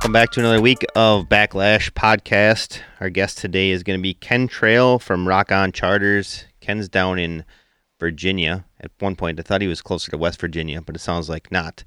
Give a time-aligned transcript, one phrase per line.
[0.00, 2.80] Welcome back to another week of Backlash Podcast.
[3.00, 6.46] Our guest today is going to be Ken Trail from Rock On Charters.
[6.60, 7.44] Ken's down in
[7.98, 8.64] Virginia.
[8.80, 11.52] At one point, I thought he was closer to West Virginia, but it sounds like
[11.52, 11.84] not.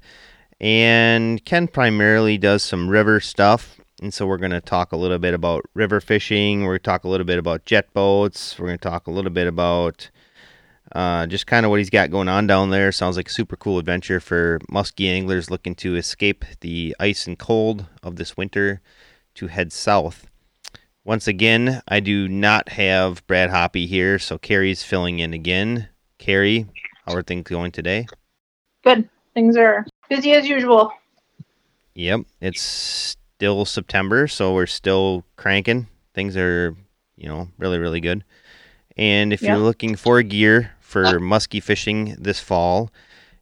[0.60, 3.80] And Ken primarily does some river stuff.
[4.00, 6.60] And so we're going to talk a little bit about river fishing.
[6.60, 8.60] We're going to talk a little bit about jet boats.
[8.60, 10.08] We're going to talk a little bit about
[10.94, 12.92] uh, just kind of what he's got going on down there.
[12.92, 17.38] Sounds like a super cool adventure for muskie anglers looking to escape the ice and
[17.38, 18.80] cold of this winter
[19.34, 20.26] to head south.
[21.04, 25.88] Once again, I do not have Brad Hoppy here, so Carrie's filling in again.
[26.18, 26.66] Carrie,
[27.04, 28.06] how are things going today?
[28.84, 29.08] Good.
[29.34, 30.92] Things are busy as usual.
[31.94, 35.88] Yep, it's still September, so we're still cranking.
[36.14, 36.76] Things are,
[37.16, 38.24] you know, really, really good.
[38.96, 39.48] And if Yep.
[39.48, 42.88] you're looking for gear for muskie fishing this fall,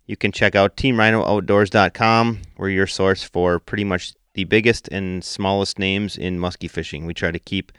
[0.07, 2.39] you can check out teamrhinooutdoors.com.
[2.57, 7.05] We're your source for pretty much the biggest and smallest names in muskie fishing.
[7.05, 7.71] We try to keep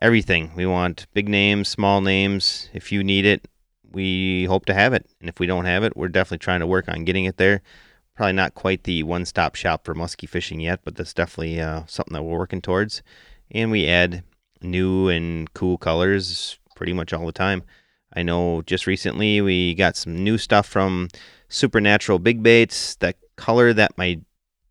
[0.00, 0.52] everything.
[0.56, 2.70] We want big names, small names.
[2.72, 3.46] If you need it,
[3.92, 5.04] we hope to have it.
[5.20, 7.60] And if we don't have it, we're definitely trying to work on getting it there.
[8.16, 11.82] Probably not quite the one stop shop for muskie fishing yet, but that's definitely uh,
[11.86, 13.02] something that we're working towards.
[13.50, 14.22] And we add
[14.62, 17.64] new and cool colors pretty much all the time.
[18.14, 21.08] I know just recently we got some new stuff from
[21.48, 22.96] Supernatural Big Baits.
[22.96, 24.20] That color that my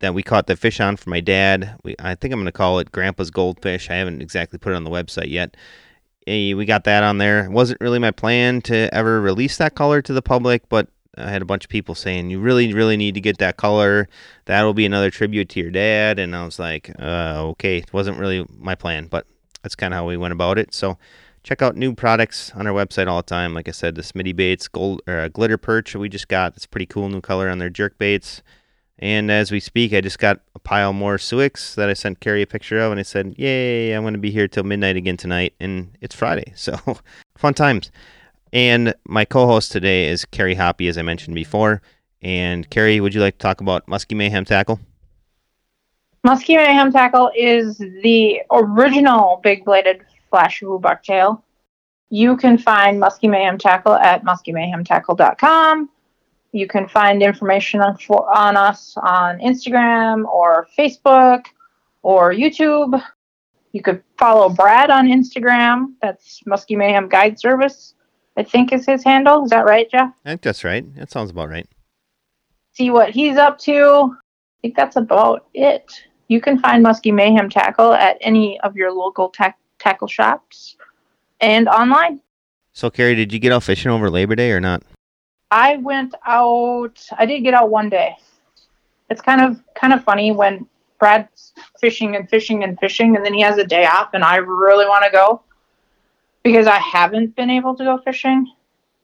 [0.00, 1.76] that we caught the fish on for my dad.
[1.84, 3.90] We I think I'm gonna call it Grandpa's Goldfish.
[3.90, 5.56] I haven't exactly put it on the website yet.
[6.26, 7.44] We got that on there.
[7.44, 11.28] It wasn't really my plan to ever release that color to the public, but I
[11.28, 14.08] had a bunch of people saying you really, really need to get that color.
[14.44, 16.20] That'll be another tribute to your dad.
[16.20, 19.26] And I was like, uh, okay, it wasn't really my plan, but
[19.62, 20.72] that's kind of how we went about it.
[20.72, 20.98] So
[21.42, 23.54] check out new products on our website all the time.
[23.54, 26.56] Like I said, the Smitty Baits gold or uh, glitter perch we just got.
[26.56, 28.42] It's pretty cool new color on their jerk baits.
[28.98, 32.42] And as we speak, I just got a pile more Suicks that I sent Carrie
[32.42, 33.92] a picture of, and I said, "Yay!
[33.92, 36.76] I'm going to be here till midnight again tonight." And it's Friday, so
[37.36, 37.90] fun times.
[38.52, 41.80] And my co-host today is Carrie Hoppy, as I mentioned before.
[42.20, 44.80] And Carrie, would you like to talk about Muskie Mayhem Tackle?
[46.26, 51.42] Muskie Mayhem Tackle is the original big bladed flash woo bucktail.
[52.10, 55.90] You can find Muskie Mayhem Tackle at muskiemayhemtackle.com.
[56.52, 61.44] You can find information on, for, on us on Instagram or Facebook
[62.02, 63.00] or YouTube.
[63.72, 65.94] You could follow Brad on Instagram.
[66.02, 67.94] That's Muskie Mayhem Guide Service,
[68.36, 69.44] I think is his handle.
[69.44, 70.12] Is that right, Jeff?
[70.24, 70.92] I think that's right.
[70.96, 71.68] That sounds about right.
[72.72, 74.16] see what he's up to.
[74.16, 75.92] I think that's about it.
[76.26, 80.76] You can find Muskie Mayhem Tackle at any of your local tack tackle shops
[81.40, 82.20] and online.
[82.72, 84.82] So, Carrie, did you get out fishing over Labor Day or not?
[85.50, 87.04] I went out.
[87.18, 88.14] I did get out one day.
[89.08, 90.66] It's kind of kind of funny when
[91.00, 94.36] Brad's fishing and fishing and fishing, and then he has a day off, and I
[94.36, 95.42] really want to go
[96.44, 98.46] because I haven't been able to go fishing,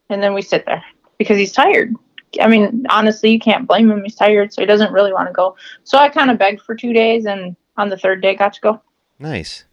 [0.09, 0.83] and then we sit there
[1.17, 1.93] because he's tired.
[2.41, 4.03] I mean, honestly, you can't blame him.
[4.03, 5.55] He's tired, so he doesn't really want to go.
[5.83, 8.61] So I kind of begged for two days, and on the third day, got to
[8.61, 8.81] go.
[9.19, 9.65] Nice.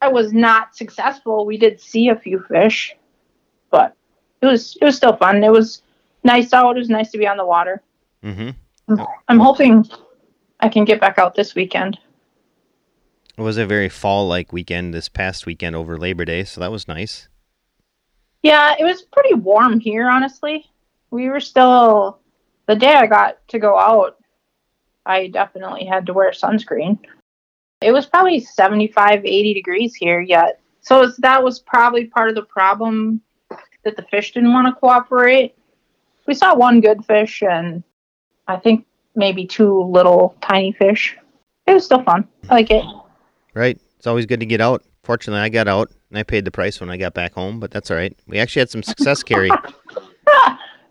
[0.00, 1.46] I was not successful.
[1.46, 2.94] We did see a few fish,
[3.70, 3.94] but
[4.40, 5.42] it was it was still fun.
[5.42, 5.82] It was
[6.22, 6.76] nice out.
[6.76, 7.82] It was nice to be on the water.
[8.22, 9.00] Mm-hmm.
[9.28, 9.88] I'm hoping
[10.60, 11.98] I can get back out this weekend.
[13.36, 16.88] It was a very fall-like weekend this past weekend over Labor Day, so that was
[16.88, 17.28] nice.
[18.42, 20.70] Yeah, it was pretty warm here, honestly.
[21.10, 22.20] We were still
[22.66, 24.16] the day I got to go out,
[25.04, 26.98] I definitely had to wear sunscreen.
[27.80, 30.60] It was probably 75, 80 degrees here yet.
[30.80, 33.20] So that was probably part of the problem
[33.84, 35.54] that the fish didn't want to cooperate.
[36.26, 37.82] We saw one good fish and
[38.48, 41.16] I think maybe two little tiny fish.
[41.66, 42.26] It was still fun.
[42.48, 42.84] I like it.
[43.54, 43.78] Right.
[43.96, 44.82] It's always good to get out.
[45.02, 47.70] Fortunately, I got out and I paid the price when I got back home, but
[47.70, 48.16] that's all right.
[48.26, 49.50] We actually had some success, Carrie.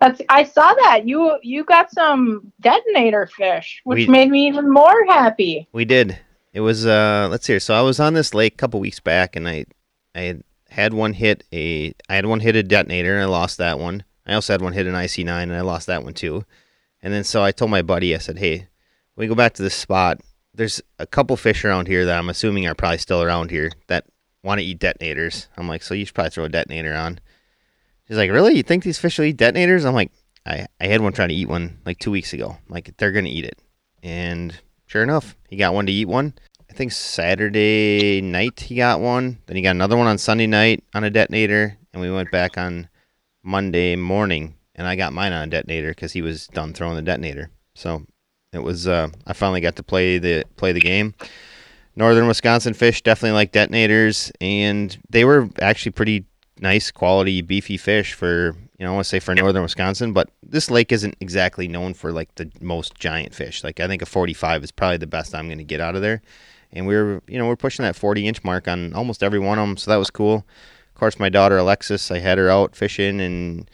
[0.01, 1.07] That's I saw that.
[1.07, 5.67] You you got some detonator fish, which We- made me even more happy.
[5.71, 6.19] We did.
[6.55, 7.59] It was uh let's see here.
[7.59, 9.65] So I was on this lake a couple weeks back and I
[10.15, 13.77] I had, one hit a I had one hit a detonator and I lost that
[13.77, 14.05] one.
[14.25, 16.45] I also had one hit an IC nine and I lost that one too.
[17.01, 18.69] And then so I told my buddy, I said, Hey,
[19.17, 20.21] we go back to this spot,
[20.53, 24.05] there's a couple fish around here that I'm assuming are probably still around here that
[24.41, 25.49] want to eat detonators.
[25.57, 27.19] I'm like, so you should probably throw a detonator on.
[28.07, 28.55] He's like, Really?
[28.55, 29.83] You think these fish will eat detonators?
[29.83, 30.13] I'm like,
[30.45, 32.51] I, I had one trying to eat one like two weeks ago.
[32.51, 33.59] I'm like, they're gonna eat it.
[34.01, 34.57] And
[34.95, 36.33] sure enough, he got one to eat one.
[36.69, 39.39] I think Saturday night he got one.
[39.45, 42.57] Then he got another one on Sunday night on a detonator, and we went back
[42.57, 42.87] on
[43.43, 47.01] Monday morning, and I got mine on a detonator because he was done throwing the
[47.01, 47.49] detonator.
[47.73, 48.05] So
[48.53, 48.87] it was.
[48.87, 51.13] Uh, I finally got to play the play the game.
[51.97, 56.23] northern Wisconsin fish definitely like detonators, and they were actually pretty
[56.61, 60.13] nice quality beefy fish for you know I want to say for northern Wisconsin.
[60.13, 63.63] But this lake isn't exactly known for like the most giant fish.
[63.63, 66.01] Like I think a 45 is probably the best I'm going to get out of
[66.01, 66.21] there.
[66.71, 69.59] And we were you know we're pushing that 40 inch mark on almost every one
[69.59, 70.45] of them, so that was cool.
[70.93, 73.69] Of course, my daughter Alexis, I had her out fishing and.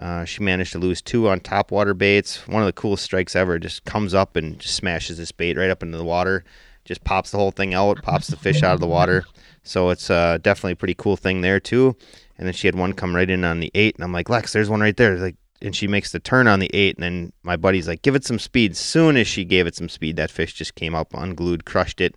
[0.00, 2.46] Uh, she managed to lose two on top water baits.
[2.46, 3.58] One of the coolest strikes ever.
[3.58, 6.44] Just comes up and just smashes this bait right up into the water
[6.88, 9.24] just pops the whole thing out, pops the fish out of the water.
[9.62, 11.94] So it's uh, definitely a pretty cool thing there too.
[12.38, 14.52] And then she had one come right in on the eight, and I'm like, Lex,
[14.52, 15.16] there's one right there.
[15.16, 18.14] Like, and she makes the turn on the eight, and then my buddy's like, give
[18.14, 18.76] it some speed.
[18.76, 22.16] Soon as she gave it some speed, that fish just came up unglued, crushed it,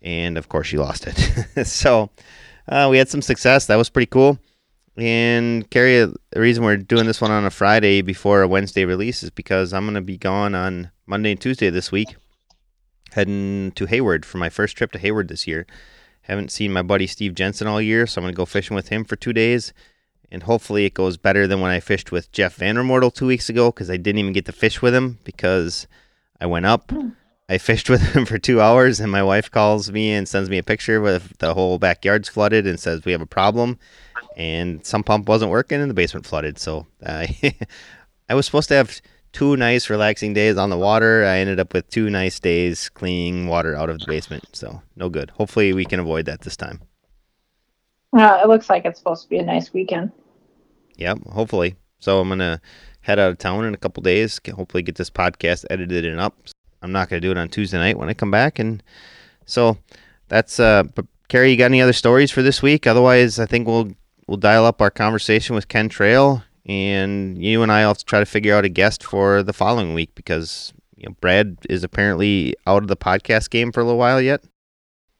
[0.00, 1.66] and of course she lost it.
[1.66, 2.10] so
[2.68, 3.66] uh, we had some success.
[3.66, 4.38] That was pretty cool.
[4.96, 9.22] And Carrie, the reason we're doing this one on a Friday before a Wednesday release
[9.22, 12.16] is because I'm going to be gone on Monday and Tuesday this week
[13.12, 15.66] heading to Hayward for my first trip to Hayward this year.
[16.28, 18.88] Haven't seen my buddy Steve Jensen all year, so I'm going to go fishing with
[18.88, 19.72] him for two days.
[20.30, 23.70] And hopefully it goes better than when I fished with Jeff Vandermortel two weeks ago
[23.70, 25.86] because I didn't even get to fish with him because
[26.38, 26.92] I went up.
[27.48, 30.58] I fished with him for two hours, and my wife calls me and sends me
[30.58, 33.78] a picture with the whole backyard's flooded and says we have a problem,
[34.36, 36.58] and some pump wasn't working and the basement flooded.
[36.58, 37.56] So I,
[38.28, 39.00] I was supposed to have
[39.32, 41.24] two nice relaxing days on the water.
[41.24, 44.44] I ended up with two nice days cleaning water out of the basement.
[44.52, 45.30] So no good.
[45.30, 46.80] Hopefully we can avoid that this time.
[48.16, 50.10] Uh, it looks like it's supposed to be a nice weekend.
[50.96, 51.76] Yep, hopefully.
[51.98, 52.60] So I'm gonna
[53.00, 54.40] head out of town in a couple days.
[54.54, 56.34] Hopefully get this podcast edited and up.
[56.82, 58.82] I'm not gonna do it on Tuesday night when I come back, and
[59.46, 59.78] so
[60.28, 60.58] that's.
[60.58, 62.86] Uh, but Carrie, you got any other stories for this week?
[62.86, 63.90] Otherwise, I think we'll
[64.26, 68.26] we'll dial up our conversation with Ken Trail and you and I will try to
[68.26, 72.82] figure out a guest for the following week because you know, Brad is apparently out
[72.82, 74.44] of the podcast game for a little while yet.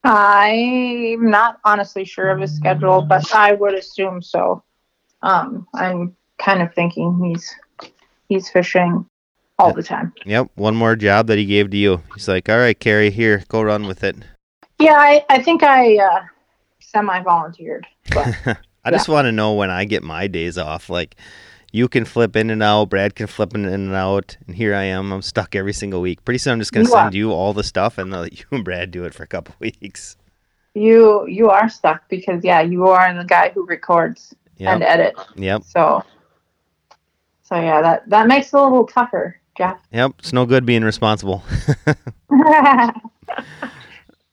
[0.04, 4.62] I'm not honestly sure of his schedule, but I would assume so.
[5.22, 7.54] Um, I'm kind of thinking he's
[8.28, 9.04] he's fishing
[9.58, 10.12] all the time.
[10.24, 12.02] Yep, one more job that he gave to you.
[12.14, 14.16] He's like, "All right, Carrie, here, go run with it."
[14.78, 16.22] Yeah, I, I think I uh,
[16.78, 17.86] semi volunteered.
[18.14, 20.88] But I just want to know when I get my days off.
[20.88, 21.16] Like,
[21.72, 24.84] you can flip in and out, Brad can flip in and out, and here I
[24.84, 25.12] am.
[25.12, 26.24] I'm stuck every single week.
[26.24, 27.16] Pretty soon, I'm just gonna send are.
[27.16, 30.16] you all the stuff, and let you and Brad do it for a couple weeks.
[30.74, 34.74] You you are stuck because yeah, you are the guy who records yep.
[34.74, 35.14] and edit.
[35.36, 35.64] Yep.
[35.64, 36.04] So
[37.42, 39.78] so yeah, that that makes it a little tougher, Jeff.
[39.92, 41.42] Yep, it's no good being responsible.
[42.30, 42.92] all right.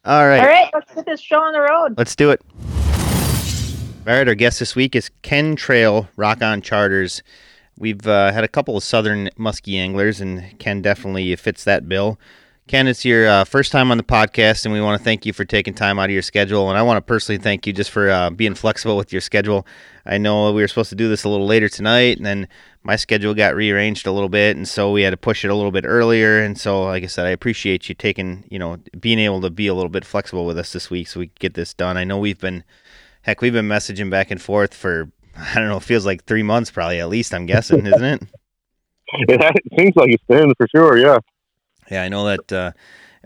[0.05, 1.95] All right, let's get this show on the road.
[1.97, 2.41] Let's do it.
[4.07, 7.23] All right, our guest this week is Ken Trail, Rock On Charters.
[7.79, 12.19] We've uh, had a couple of southern muskie anglers, and Ken definitely fits that bill.
[12.67, 15.33] Ken, it's your uh, first time on the podcast, and we want to thank you
[15.33, 16.69] for taking time out of your schedule.
[16.69, 19.65] And I want to personally thank you just for uh, being flexible with your schedule.
[20.05, 22.47] I know we were supposed to do this a little later tonight, and then
[22.83, 25.55] my schedule got rearranged a little bit, and so we had to push it a
[25.55, 26.43] little bit earlier.
[26.43, 29.65] And so, like I said, I appreciate you taking, you know, being able to be
[29.65, 31.97] a little bit flexible with us this week so we get this done.
[31.97, 32.63] I know we've been
[33.25, 36.69] Heck, we've been messaging back and forth for I don't know, feels like three months
[36.69, 37.33] probably at least.
[37.33, 38.23] I'm guessing, isn't it?
[39.13, 40.97] It seems like it's been for sure.
[40.97, 41.17] Yeah.
[41.89, 42.71] Yeah, I know that uh,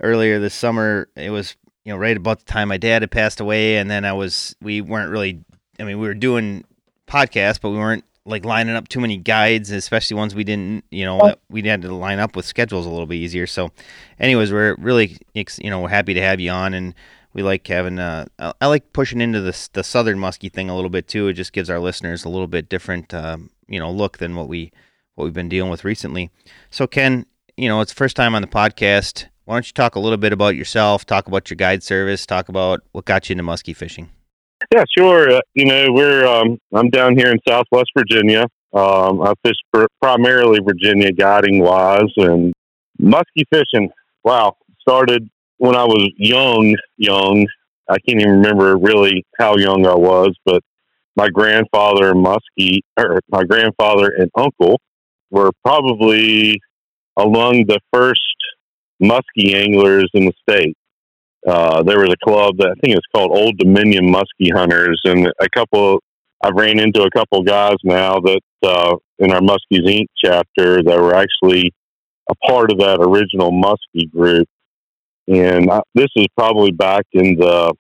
[0.02, 3.42] earlier this summer it was you know right about the time my dad had passed
[3.42, 5.44] away, and then I was we weren't really.
[5.80, 6.66] I mean, we were doing
[7.08, 11.06] podcasts, but we weren't like lining up too many guides, especially ones we didn't, you
[11.06, 13.48] know, we had to line up with schedules a little bit easier.
[13.48, 13.72] So,
[14.20, 16.94] anyways, we're really, you know, we're happy to have you on, and
[17.34, 20.90] we like having uh, I like pushing into the the southern muskie thing a little
[20.90, 21.28] bit too.
[21.28, 24.48] It just gives our listeners a little bit different um, you know look than what
[24.48, 24.72] we
[25.16, 26.32] what we've been dealing with recently.
[26.70, 27.26] So Ken,
[27.58, 29.28] you know, it's first time on the podcast.
[29.46, 31.06] Why don't you talk a little bit about yourself?
[31.06, 32.26] Talk about your guide service.
[32.26, 34.10] Talk about what got you into muskie fishing.
[34.74, 35.32] Yeah, sure.
[35.32, 38.46] Uh, you know, we're um, I'm down here in Southwest Virginia.
[38.74, 42.54] Um, I fish pr- primarily Virginia guiding wise and
[43.02, 43.90] muskie fishing.
[44.24, 47.46] Wow, started when I was young, young,
[47.90, 50.62] I can't even remember really how young I was, but
[51.16, 54.80] my grandfather and Muskie, or my grandfather and uncle
[55.30, 56.60] were probably
[57.18, 58.22] among the first
[59.02, 60.76] muskie anglers in the state.
[61.48, 65.28] Uh, there was a club that I think it's called Old Dominion Muskie Hunters, and
[65.28, 66.02] a couple.
[66.42, 70.06] I've ran into a couple guys now that uh, in our Muskies Inc.
[70.24, 71.74] chapter that were actually
[72.30, 74.48] a part of that original muskie group
[75.30, 77.74] and I, this is probably back in the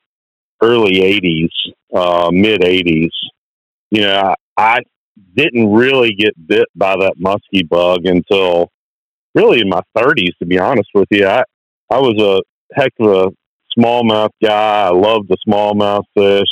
[0.62, 1.50] early 80s,
[1.94, 3.10] uh, mid 80s.
[3.91, 4.79] You know, I, I
[5.36, 8.70] didn't really get bit by that musky bug until
[9.34, 11.25] really in my 30s, to be honest with you.
[11.25, 11.44] I,
[11.89, 12.41] I was a
[12.79, 14.88] heck of a smallmouth guy.
[14.88, 16.46] I loved the smallmouth fish.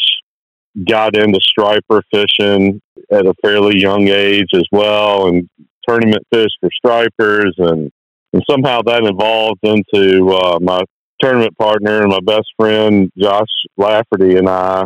[0.87, 5.49] Got into striper fishing at a fairly young age as well, and
[5.87, 7.91] tournament fish for stripers, and
[8.37, 10.79] and somehow that evolved into uh, my
[11.19, 14.85] tournament partner and my best friend Josh Lafferty and I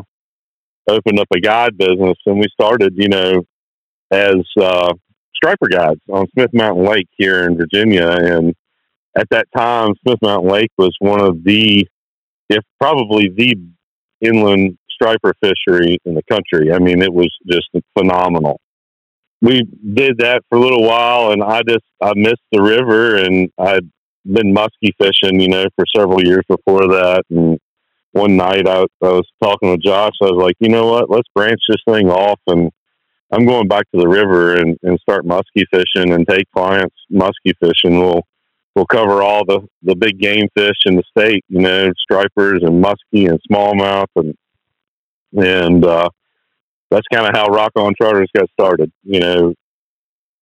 [0.87, 3.43] opened up a guide business, and we started, you know,
[4.09, 4.93] as uh,
[5.35, 8.55] striper guides on Smith Mountain Lake here in Virginia, and
[9.17, 11.85] at that time, Smith Mountain Lake was one of the,
[12.47, 13.55] if probably the
[14.21, 16.71] inland striper fishery in the country.
[16.71, 17.67] I mean, it was just
[17.97, 18.61] phenomenal.
[19.41, 23.49] We did that for a little while, and I just I missed the river, and
[23.57, 23.89] I'd
[24.25, 27.23] been musky fishing, you know, for several years before that.
[27.29, 27.59] And
[28.11, 30.13] one night I, I was talking with Josh.
[30.21, 31.09] I was like, you know what?
[31.09, 32.71] Let's branch this thing off, and
[33.31, 37.53] I'm going back to the river and, and start musky fishing and take clients musky
[37.59, 37.99] fishing.
[37.99, 38.21] We'll
[38.75, 42.83] we'll cover all the the big game fish in the state, you know, stripers and
[42.83, 44.35] muskie and smallmouth and
[45.33, 46.09] and uh,
[46.91, 48.91] that's kind of how Rock On Charters got started.
[49.03, 49.53] You know,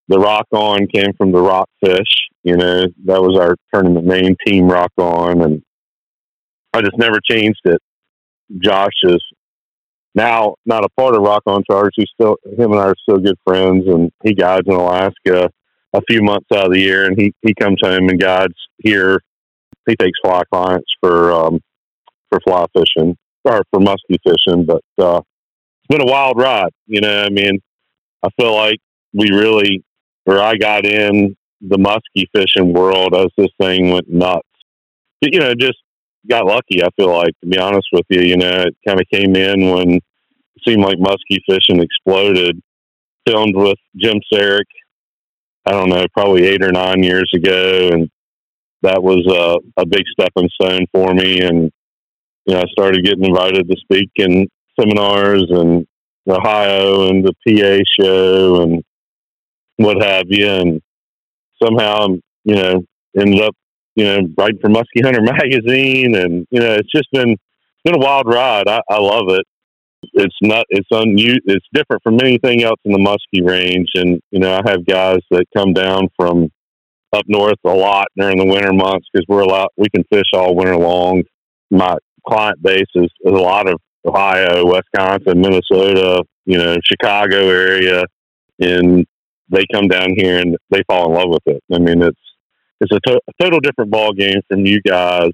[0.07, 2.27] the Rock On came from the Rock Fish.
[2.43, 5.61] You know, that was our tournament name, Team Rock On, and
[6.73, 7.79] I just never changed it.
[8.57, 9.23] Josh is
[10.15, 11.93] now not a part of Rock On Charters.
[11.95, 15.49] He's still him and I are still good friends, and he guides in Alaska
[15.93, 19.21] a few months out of the year, and he he comes home and guides here.
[19.87, 21.59] He takes fly clients for um,
[22.29, 25.21] for fly fishing or for musky fishing, but uh,
[25.89, 26.71] been a wild ride.
[26.87, 27.59] You know, I mean,
[28.23, 28.79] I feel like
[29.13, 29.83] we really,
[30.25, 34.47] or I got in the musky fishing world as this thing went nuts.
[35.21, 35.77] You know, just
[36.29, 36.83] got lucky.
[36.83, 39.69] I feel like, to be honest with you, you know, it kind of came in
[39.69, 40.03] when it
[40.65, 42.61] seemed like musky fishing exploded.
[43.27, 44.63] Filmed with Jim Saric
[45.69, 48.09] I don't know, probably eight or nine years ago, and
[48.81, 51.41] that was a, a big stepping stone for me.
[51.41, 51.69] And
[52.45, 54.47] you know, I started getting invited to speak in
[54.79, 55.87] seminars in
[56.27, 58.83] Ohio and the PA show and
[59.77, 60.47] what have you.
[60.47, 60.81] And
[61.61, 62.07] somehow,
[62.43, 62.83] you know,
[63.19, 63.55] ended up,
[63.95, 67.95] you know, writing for Muskie Hunter magazine, and you know, it's just been it's been
[67.95, 68.67] a wild ride.
[68.67, 69.45] I, I love it
[70.13, 74.39] it's not it's un it's different from anything else in the muskie range and you
[74.39, 76.49] know i have guys that come down from
[77.13, 80.27] up north a lot during the winter months because we're a lot we can fish
[80.33, 81.23] all winter long
[81.71, 88.03] my client base is, is a lot of ohio wisconsin minnesota you know chicago area
[88.59, 89.05] and
[89.49, 92.19] they come down here and they fall in love with it i mean it's
[92.81, 95.31] it's a, to- a total different ball game from you guys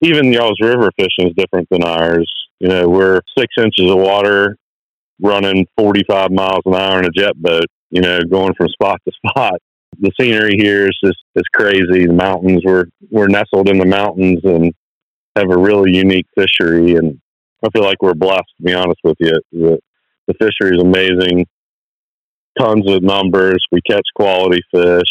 [0.00, 2.30] even y'all's river fishing is different than ours
[2.62, 4.56] you know, we're six inches of water
[5.20, 9.12] running 45 miles an hour in a jet boat, you know, going from spot to
[9.26, 9.54] spot.
[9.98, 12.06] The scenery here is just is crazy.
[12.06, 14.72] The mountains, we're, we're nestled in the mountains and
[15.34, 16.94] have a really unique fishery.
[16.94, 17.20] And
[17.64, 19.40] I feel like we're blessed, to be honest with you.
[19.52, 19.78] The,
[20.26, 21.46] the fishery is amazing.
[22.58, 23.64] Tons of numbers.
[23.70, 25.08] We catch quality fish.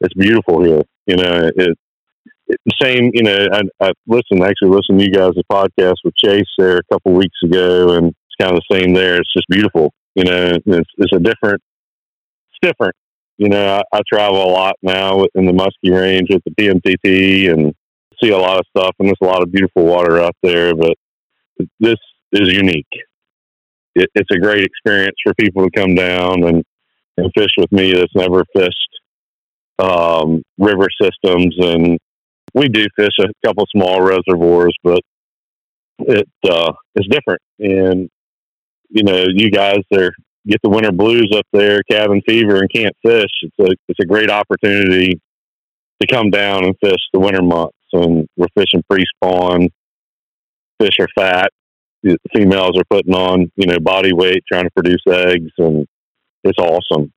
[0.00, 0.82] It's beautiful here.
[1.06, 1.78] You know, it,
[2.80, 6.78] same, you know, I, I listened, actually listened to you guys' podcast with Chase there
[6.78, 9.16] a couple weeks ago, and it's kind of the same there.
[9.16, 11.62] It's just beautiful, you know, it's, it's a different,
[12.50, 12.94] it's different.
[13.38, 17.52] You know, I, I travel a lot now in the Muskie Range with the PMTT
[17.52, 17.74] and
[18.22, 20.94] see a lot of stuff, and there's a lot of beautiful water out there, but
[21.78, 21.96] this
[22.32, 22.86] is unique.
[23.94, 26.64] It, it's a great experience for people to come down and,
[27.16, 28.76] and fish with me that's never fished
[29.78, 31.98] um, river systems and
[32.54, 35.00] we do fish a couple small reservoirs, but
[36.00, 37.40] it uh, it's different.
[37.58, 38.08] And
[38.88, 40.12] you know, you guys there
[40.46, 43.30] get the winter blues up there, cabin fever, and can't fish.
[43.42, 45.20] It's a it's a great opportunity
[46.00, 47.76] to come down and fish the winter months.
[47.92, 49.68] And we're fishing pre spawn.
[50.80, 51.50] Fish are fat.
[52.34, 55.86] Females are putting on you know body weight, trying to produce eggs, and
[56.44, 57.12] it's awesome.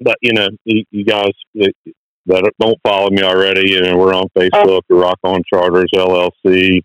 [0.00, 4.28] But you know, you, you guys, that don't follow me already, you know, we're on
[4.36, 6.82] Facebook, Rock On Charters LLC.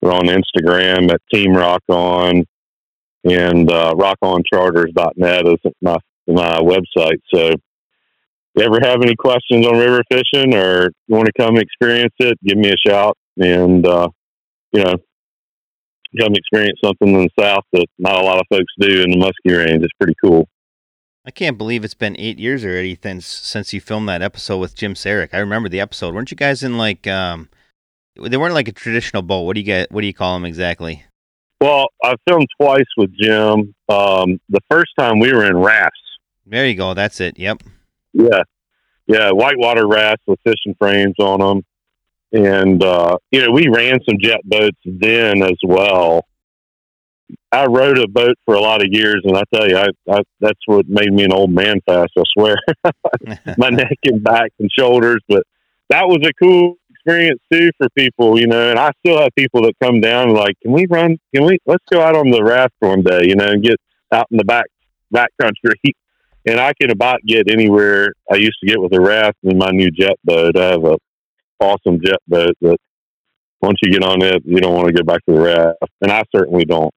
[0.00, 2.44] We're on Instagram at Team Rock On,
[3.24, 7.20] and uh, rockoncharters.net is my my website.
[7.34, 7.60] So, if
[8.54, 12.56] you ever have any questions on river fishing or want to come experience it, give
[12.56, 14.08] me a shout, and uh,
[14.72, 14.94] you know,
[16.18, 19.16] come experience something in the south that not a lot of folks do in the
[19.16, 19.82] muskie range.
[19.82, 20.48] It's pretty cool.
[21.26, 24.74] I can't believe it's been eight years already since since you filmed that episode with
[24.74, 25.30] Jim Saric.
[25.32, 26.14] I remember the episode.
[26.14, 27.48] weren't you guys in like um?
[28.20, 29.42] They weren't like a traditional boat.
[29.42, 29.92] What do you get?
[29.92, 31.04] What do you call them exactly?
[31.60, 33.74] Well, I filmed twice with Jim.
[33.88, 36.00] Um, the first time we were in rafts.
[36.46, 36.94] There you go.
[36.94, 37.38] That's it.
[37.38, 37.62] Yep.
[38.12, 38.42] Yeah,
[39.06, 41.64] yeah, whitewater rafts with fishing frames on them.
[42.32, 46.26] And uh, you know we ran some jet boats then as well.
[47.52, 50.20] I rode a boat for a lot of years, and I tell you, I, I
[50.40, 52.12] that's what made me an old man fast.
[52.16, 52.56] I swear,
[53.58, 55.20] my neck and back and shoulders.
[55.28, 55.44] But
[55.90, 58.70] that was a cool experience too for people, you know.
[58.70, 61.18] And I still have people that come down like, can we run?
[61.34, 61.58] Can we?
[61.66, 63.76] Let's go out on the raft one day, you know, and get
[64.12, 64.66] out in the back
[65.10, 65.74] back country.
[66.46, 69.70] And I can about get anywhere I used to get with a raft in my
[69.72, 70.56] new jet boat.
[70.56, 70.96] I have a
[71.60, 72.78] awesome jet boat that
[73.60, 76.10] once you get on it, you don't want to go back to the raft, and
[76.10, 76.92] I certainly don't.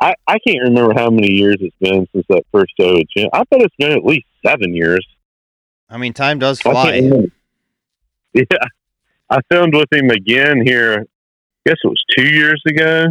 [0.00, 3.00] I, I can't remember how many years it's been since that first show.
[3.32, 5.04] I bet it's been at least seven years.
[5.90, 7.10] I mean, time does fly.
[8.34, 8.44] Yeah,
[9.30, 10.98] I filmed with him again here.
[11.00, 13.06] I guess it was two years ago.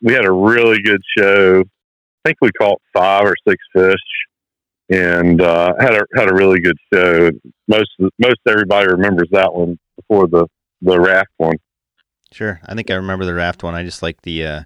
[0.00, 1.60] We had a really good show.
[1.60, 4.00] I think we caught five or six fish,
[4.88, 7.30] and uh, had a had a really good show.
[7.68, 10.46] Most most everybody remembers that one before the
[10.82, 11.56] the raft one.
[12.32, 13.74] Sure, I think I remember the raft one.
[13.74, 14.62] I just like the uh,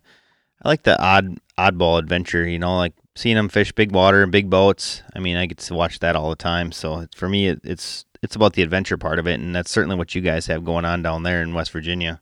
[0.62, 2.46] I like the odd oddball adventure.
[2.46, 5.02] You know, like seeing them fish big water and big boats.
[5.14, 6.72] I mean, I get to watch that all the time.
[6.72, 9.96] So for me, it, it's it's about the adventure part of it, and that's certainly
[9.96, 12.20] what you guys have going on down there in West Virginia.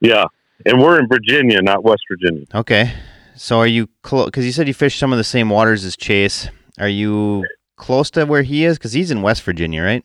[0.00, 0.24] Yeah,
[0.64, 2.44] and we're in Virginia, not West Virginia.
[2.54, 2.92] Okay,
[3.36, 4.26] so are you close?
[4.26, 6.48] Because you said you fish some of the same waters as Chase.
[6.78, 7.44] Are you
[7.76, 8.78] close to where he is?
[8.78, 10.04] Because he's in West Virginia, right?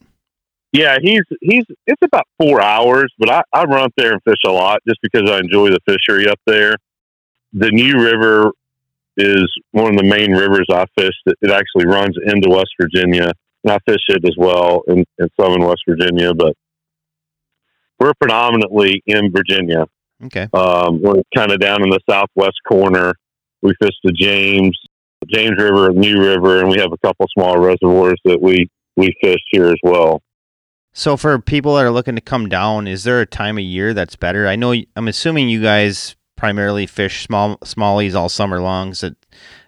[0.74, 1.64] Yeah, he's he's.
[1.86, 5.00] It's about four hours, but I, I run up there and fish a lot just
[5.02, 6.76] because I enjoy the fishery up there.
[7.54, 8.52] The New River
[9.16, 11.14] is one of the main rivers I fish.
[11.26, 13.32] It, it actually runs into West Virginia,
[13.64, 16.34] and I fish it as well in, in southern West Virginia.
[16.34, 16.56] But
[18.00, 19.86] we're predominantly in Virginia.
[20.26, 20.48] Okay.
[20.54, 23.14] Um, we're kind of down in the southwest corner.
[23.62, 24.78] We fish the James,
[25.28, 29.40] James River, New River, and we have a couple small reservoirs that we we fish
[29.52, 30.22] here as well.
[30.94, 33.94] So for people that are looking to come down, is there a time of year
[33.94, 34.48] that's better?
[34.48, 38.94] I know I'm assuming you guys primarily fish small smallies all summer long.
[38.94, 39.12] So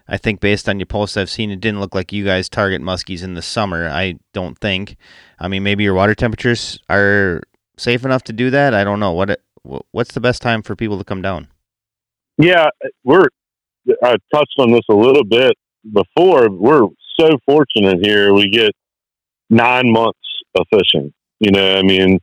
[0.08, 2.82] I think based on your posts I've seen, it didn't look like you guys target
[2.82, 3.88] muskies in the summer.
[3.88, 4.96] I don't think.
[5.38, 7.42] I mean, maybe your water temperatures are
[7.76, 8.74] safe enough to do that.
[8.74, 9.12] I don't know.
[9.12, 11.48] What it, what's the best time for people to come down?
[12.38, 12.70] Yeah,
[13.04, 13.28] we're.
[14.02, 15.52] I touched on this a little bit
[15.92, 16.50] before.
[16.50, 16.86] We're
[17.18, 18.32] so fortunate here.
[18.32, 18.72] We get
[19.48, 20.18] nine months
[20.56, 21.12] of fishing.
[21.38, 22.18] You know, I mean,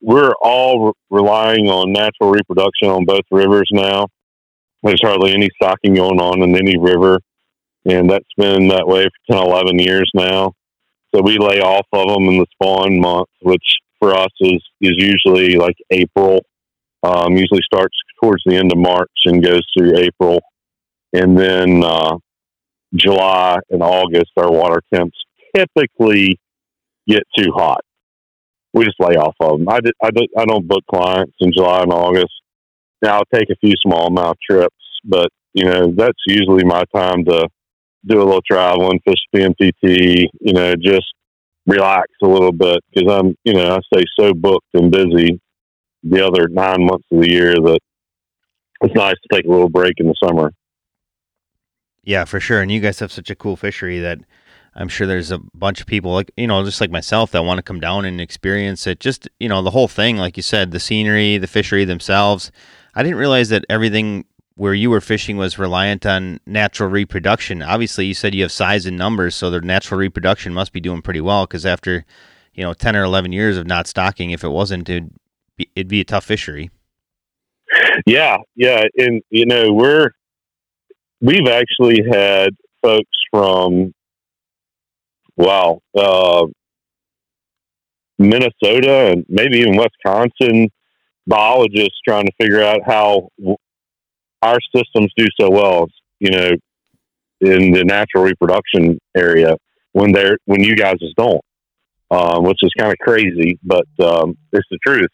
[0.00, 4.08] we're all re- relying on natural reproduction on both rivers now.
[4.82, 7.18] There's hardly any stocking going on in any river,
[7.86, 10.52] and that's been that way for 10, 11 years now.
[11.14, 13.64] So we lay off of them in the spawn month, which
[13.98, 16.44] for us is, is usually like April.
[17.02, 20.40] Um, usually starts towards the end of March and goes through April.
[21.14, 22.16] And then uh,
[22.94, 25.16] July and August, our water temps
[25.54, 26.38] typically
[27.08, 27.80] get too hot
[28.74, 29.68] we just lay off of them.
[29.68, 32.32] I, did, I, did, I don't book clients in July and August.
[33.00, 34.74] Now I'll take a few small amount trips,
[35.04, 37.48] but you know that's usually my time to
[38.06, 41.06] do a little traveling, fish PMTT, you know, just
[41.66, 45.40] relax a little bit because I'm, you know, I stay so booked and busy
[46.02, 47.78] the other nine months of the year that
[48.82, 50.52] it's nice to take a little break in the summer.
[52.04, 52.60] Yeah, for sure.
[52.60, 54.18] And you guys have such a cool fishery that
[54.74, 57.58] I'm sure there's a bunch of people like you know just like myself that want
[57.58, 59.00] to come down and experience it.
[59.00, 62.50] Just you know the whole thing, like you said, the scenery, the fishery themselves.
[62.94, 64.24] I didn't realize that everything
[64.56, 67.62] where you were fishing was reliant on natural reproduction.
[67.62, 71.02] Obviously, you said you have size and numbers, so their natural reproduction must be doing
[71.02, 71.46] pretty well.
[71.46, 72.04] Because after
[72.52, 75.10] you know ten or eleven years of not stocking, if it wasn't, it'd
[75.56, 76.70] be, it'd be a tough fishery.
[78.06, 80.10] Yeah, yeah, and you know we're
[81.20, 82.50] we've actually had
[82.82, 83.92] folks from
[85.36, 86.46] wow, uh,
[88.18, 90.68] Minnesota and maybe even Wisconsin
[91.26, 93.28] biologists trying to figure out how
[94.42, 95.86] our systems do so well,
[96.20, 96.50] you know,
[97.40, 99.56] in the natural reproduction area
[99.92, 101.40] when they're when you guys don't,
[102.10, 105.08] um, which is kind of crazy, but um, it's the truth.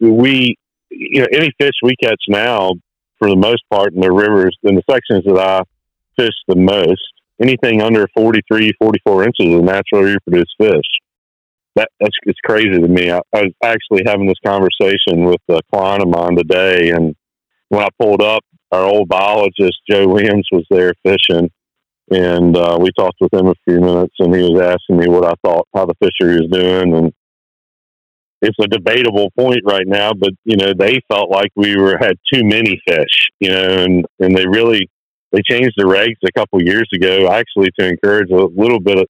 [0.00, 0.56] We,
[0.90, 2.72] you know, any fish we catch now,
[3.18, 5.62] for the most part, in the rivers, in the sections that I
[6.16, 7.02] fish the most,
[7.40, 10.86] anything under 43, 44 inches is a naturally reproduced fish.
[11.76, 13.10] That, that's it's crazy to me.
[13.10, 17.14] I, I was actually having this conversation with a client of mine today, and
[17.68, 21.50] when I pulled up, our old biologist Joe Williams was there fishing,
[22.10, 25.24] and uh, we talked with him a few minutes, and he was asking me what
[25.24, 27.12] I thought how the fishery was doing, and
[28.40, 32.16] it's a debatable point right now, but you know they felt like we were had
[32.32, 34.88] too many fish, you know, and and they really
[35.32, 39.06] they changed the regs a couple years ago, actually to encourage a little bit of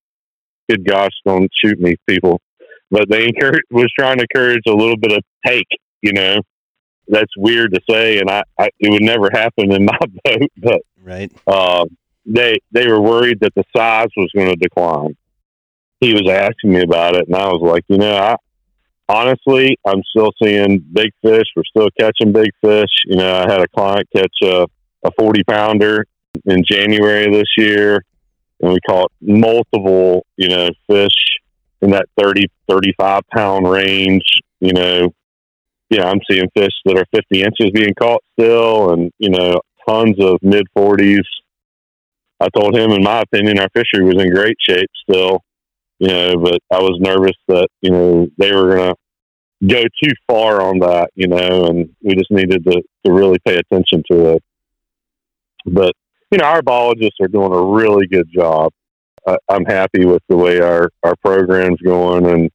[0.68, 2.40] good gosh, don't shoot me, people.
[2.90, 5.68] but they encourage, was trying to encourage a little bit of take.
[6.02, 6.40] You know,
[7.08, 10.50] that's weird to say, and I, I it would never happen in my boat.
[10.56, 11.84] But right, uh,
[12.24, 15.16] they they were worried that the size was going to decline.
[16.00, 18.36] He was asking me about it, and I was like, you know, I
[19.08, 21.46] honestly, I'm still seeing big fish.
[21.56, 22.90] We're still catching big fish.
[23.06, 24.66] You know, I had a client catch a,
[25.04, 26.04] a 40 pounder
[26.44, 28.04] in January this year,
[28.60, 31.38] and we caught multiple, you know, fish
[31.80, 34.24] in that 30, 35 pound range.
[34.60, 35.14] You know,
[35.90, 40.16] yeah, I'm seeing fish that are 50 inches being caught still, and, you know, tons
[40.20, 41.24] of mid 40s.
[42.40, 45.42] I told him, in my opinion, our fishery was in great shape still
[45.98, 50.12] you know, but I was nervous that, you know, they were going to go too
[50.28, 54.34] far on that, you know, and we just needed to, to really pay attention to
[54.34, 54.42] it.
[55.66, 55.92] But,
[56.30, 58.72] you know, our biologists are doing a really good job.
[59.26, 62.50] I, I'm happy with the way our, our program's going and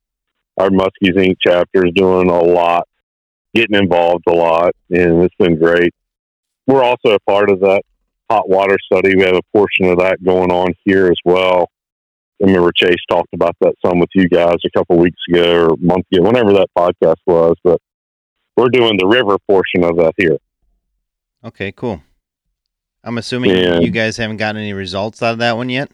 [0.57, 1.35] our Muskies Inc.
[1.41, 2.87] chapter is doing a lot,
[3.53, 5.93] getting involved a lot, and it's been great.
[6.65, 7.81] We're also a part of that
[8.29, 9.17] hot water study.
[9.17, 11.69] We have a portion of that going on here as well
[12.43, 15.67] I remember Chase talked about that some with you guys a couple weeks ago or
[15.73, 17.55] a month ago, whenever that podcast was.
[17.63, 17.79] But
[18.57, 20.37] we're doing the river portion of that here.
[21.45, 22.03] Okay, cool.
[23.03, 25.89] I'm assuming and, you guys haven't gotten any results out of that one yet.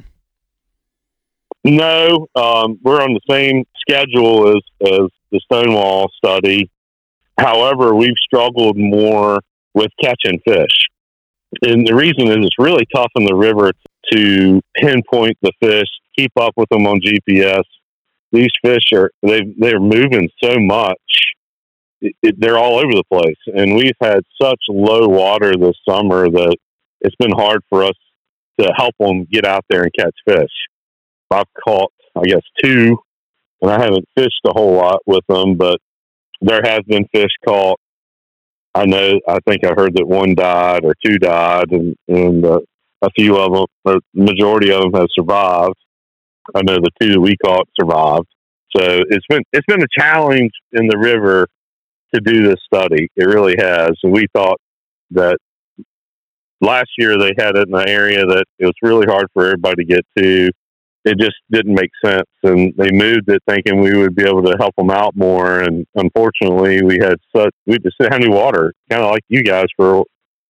[1.63, 6.71] No, um, we're on the same schedule as as the Stonewall study.
[7.37, 9.39] However, we've struggled more
[9.75, 10.87] with catching fish,
[11.61, 13.71] and the reason is it's really tough in the river
[14.11, 15.87] to pinpoint the fish
[16.19, 17.63] keep up with them on GPS.
[18.31, 20.97] These fish are they they're moving so much.
[22.01, 26.29] It, it, they're all over the place, and we've had such low water this summer
[26.29, 26.55] that
[27.01, 27.95] it's been hard for us
[28.59, 30.51] to help them get out there and catch fish.
[31.31, 32.97] I've caught, I guess, two,
[33.61, 35.79] and I haven't fished a whole lot with them, but
[36.41, 37.79] there has been fish caught.
[38.75, 42.59] I know, I think I heard that one died or two died, and, and uh,
[43.01, 45.75] a few of them, the majority of them have survived.
[46.55, 48.27] I know the two that we caught survived.
[48.75, 51.47] So it's been it's been a challenge in the river
[52.13, 53.07] to do this study.
[53.15, 53.91] It really has.
[54.03, 54.59] And we thought
[55.11, 55.37] that
[56.61, 59.83] last year they had it in an area that it was really hard for everybody
[59.83, 60.49] to get to.
[61.05, 64.57] It just didn't make sense, and they moved it thinking we would be able to
[64.59, 65.61] help them out more.
[65.61, 69.43] And unfortunately, we had such we just didn't have any water, kind of like you
[69.43, 69.67] guys.
[69.77, 70.03] For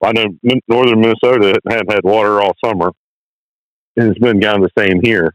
[0.03, 0.25] I know
[0.67, 2.91] northern Minnesota hadn't had water all summer,
[3.97, 5.33] and it's been kind of the same here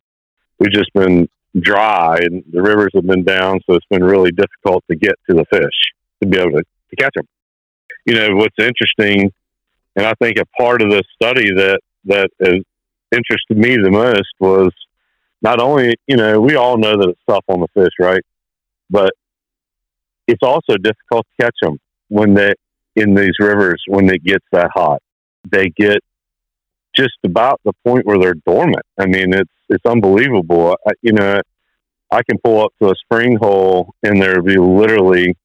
[0.58, 1.28] we've just been
[1.60, 5.36] dry and the rivers have been down, so it's been really difficult to get to
[5.36, 7.26] the fish to be able to, to catch them.
[8.06, 9.32] You know, what's interesting,
[9.96, 12.60] and I think a part of this study that that has
[13.12, 14.70] interested me the most was
[15.40, 18.22] not only, you know, we all know that it's tough on the fish, right?
[18.90, 19.12] But
[20.26, 22.52] it's also difficult to catch them when they
[22.96, 25.02] in these rivers when it gets that hot.
[25.50, 25.98] They get
[26.94, 28.84] just about the point where they're dormant.
[28.98, 30.76] I mean, it's it's unbelievable.
[30.86, 31.40] I, you know,
[32.10, 35.36] I can pull up to a spring hole and there will be literally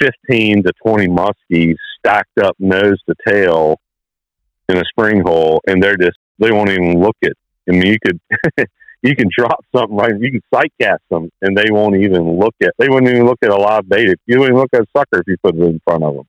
[0.00, 3.80] fifteen to twenty muskies stacked up nose to tail
[4.68, 7.32] in a spring hole, and they're just they won't even look at.
[7.68, 8.20] I mean, you could
[9.02, 12.54] you can drop something right, you can sight cast them, and they won't even look
[12.62, 12.72] at.
[12.78, 14.08] They wouldn't even look at a live bait.
[14.08, 16.24] If you wouldn't look at a sucker if you put it in front of them.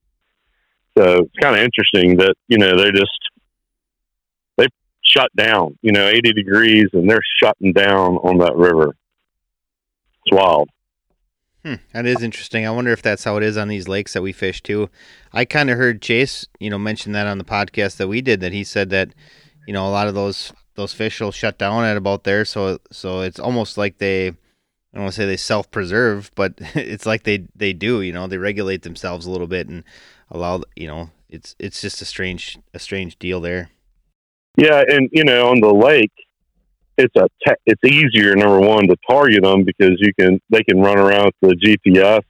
[0.99, 3.19] So it's kind of interesting that you know they just
[4.57, 4.67] they
[5.01, 8.95] shut down, you know, 80 degrees and they're shutting down on that river.
[10.25, 10.69] It's wild.
[11.63, 12.65] Hmm, that is interesting.
[12.65, 14.89] I wonder if that's how it is on these lakes that we fish too.
[15.31, 18.41] I kind of heard Chase, you know, mention that on the podcast that we did
[18.41, 19.09] that he said that,
[19.67, 22.43] you know, a lot of those those fish will shut down at about there.
[22.43, 24.33] So so it's almost like they, I
[24.95, 28.01] don't want to say they self preserve, but it's like they they do.
[28.01, 29.85] You know, they regulate themselves a little bit and
[30.32, 30.63] allow.
[30.76, 33.70] You know, it's it's just a strange a strange deal there.
[34.58, 36.12] Yeah, and you know, on the lake,
[36.98, 40.80] it's a te- it's easier number one to target them because you can they can
[40.80, 42.22] run around with the GPS,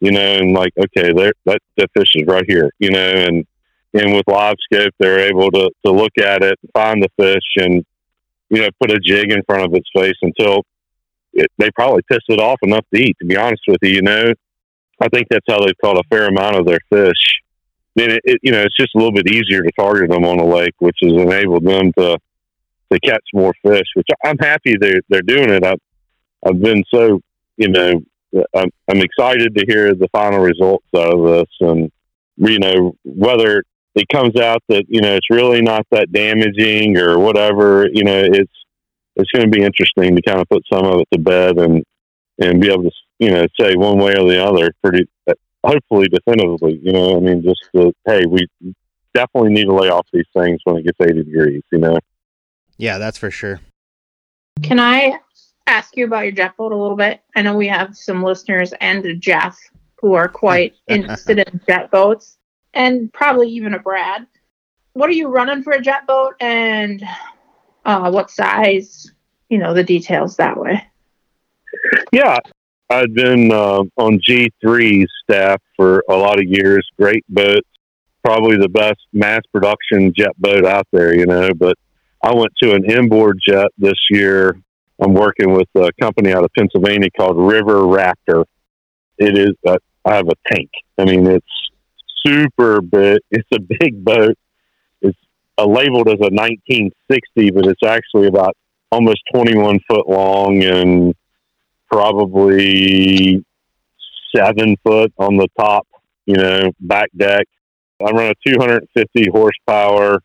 [0.00, 3.44] you know, and like okay, there that that fish is right here, you know, and
[3.94, 7.84] and with live scope they're able to to look at it, find the fish, and
[8.50, 10.62] you know, put a jig in front of its face until
[11.32, 13.16] it, they probably piss it off enough to eat.
[13.20, 14.32] To be honest with you, you know,
[15.00, 17.38] I think that's how they've caught a fair amount of their fish
[17.98, 20.38] then it, it, you know it's just a little bit easier to target them on
[20.38, 22.18] a lake, which has enabled them to
[22.92, 23.86] to catch more fish.
[23.94, 25.64] Which I'm happy they're they're doing it.
[25.64, 25.80] I've
[26.46, 27.20] I've been so
[27.56, 28.00] you know
[28.54, 31.90] I'm, I'm excited to hear the final results out of this, and
[32.36, 37.18] you know whether it comes out that you know it's really not that damaging or
[37.18, 37.88] whatever.
[37.92, 38.52] You know it's
[39.16, 41.82] it's going to be interesting to kind of put some of it to bed and
[42.40, 45.08] and be able to you know say one way or the other pretty
[45.64, 46.80] hopefully definitively.
[46.82, 48.46] You know, I mean, just the hey, we
[49.14, 51.62] definitely need to lay off these things when it gets 80 degrees.
[51.72, 51.98] You know.
[52.76, 53.60] Yeah, that's for sure.
[54.62, 55.18] Can I
[55.66, 57.20] ask you about your jet boat a little bit?
[57.36, 59.58] I know we have some listeners and Jeff
[60.00, 62.38] who are quite interested in jet boats,
[62.74, 64.26] and probably even a Brad.
[64.92, 67.02] What are you running for a jet boat, and
[67.84, 69.12] uh, what size?
[69.48, 70.86] You know the details that way.
[72.12, 72.38] Yeah,
[72.90, 76.88] I've been uh, on G3 staff for a lot of years.
[76.98, 77.62] Great boat,
[78.24, 81.50] probably the best mass production jet boat out there, you know.
[81.54, 81.76] But
[82.22, 84.58] I went to an inboard jet this year.
[85.00, 88.44] I'm working with a company out of Pennsylvania called River Raptor.
[89.18, 90.70] It is, a, I have a tank.
[90.96, 91.46] I mean, it's
[92.26, 93.18] super big.
[93.30, 94.36] It's a big boat.
[95.02, 95.18] It's
[95.58, 98.56] uh, labeled as a 1960, but it's actually about
[98.90, 101.14] almost 21 foot long and
[101.90, 103.44] probably
[104.34, 105.86] seven foot on the top,
[106.26, 107.46] you know, back deck.
[108.00, 110.20] I run a 250 horsepower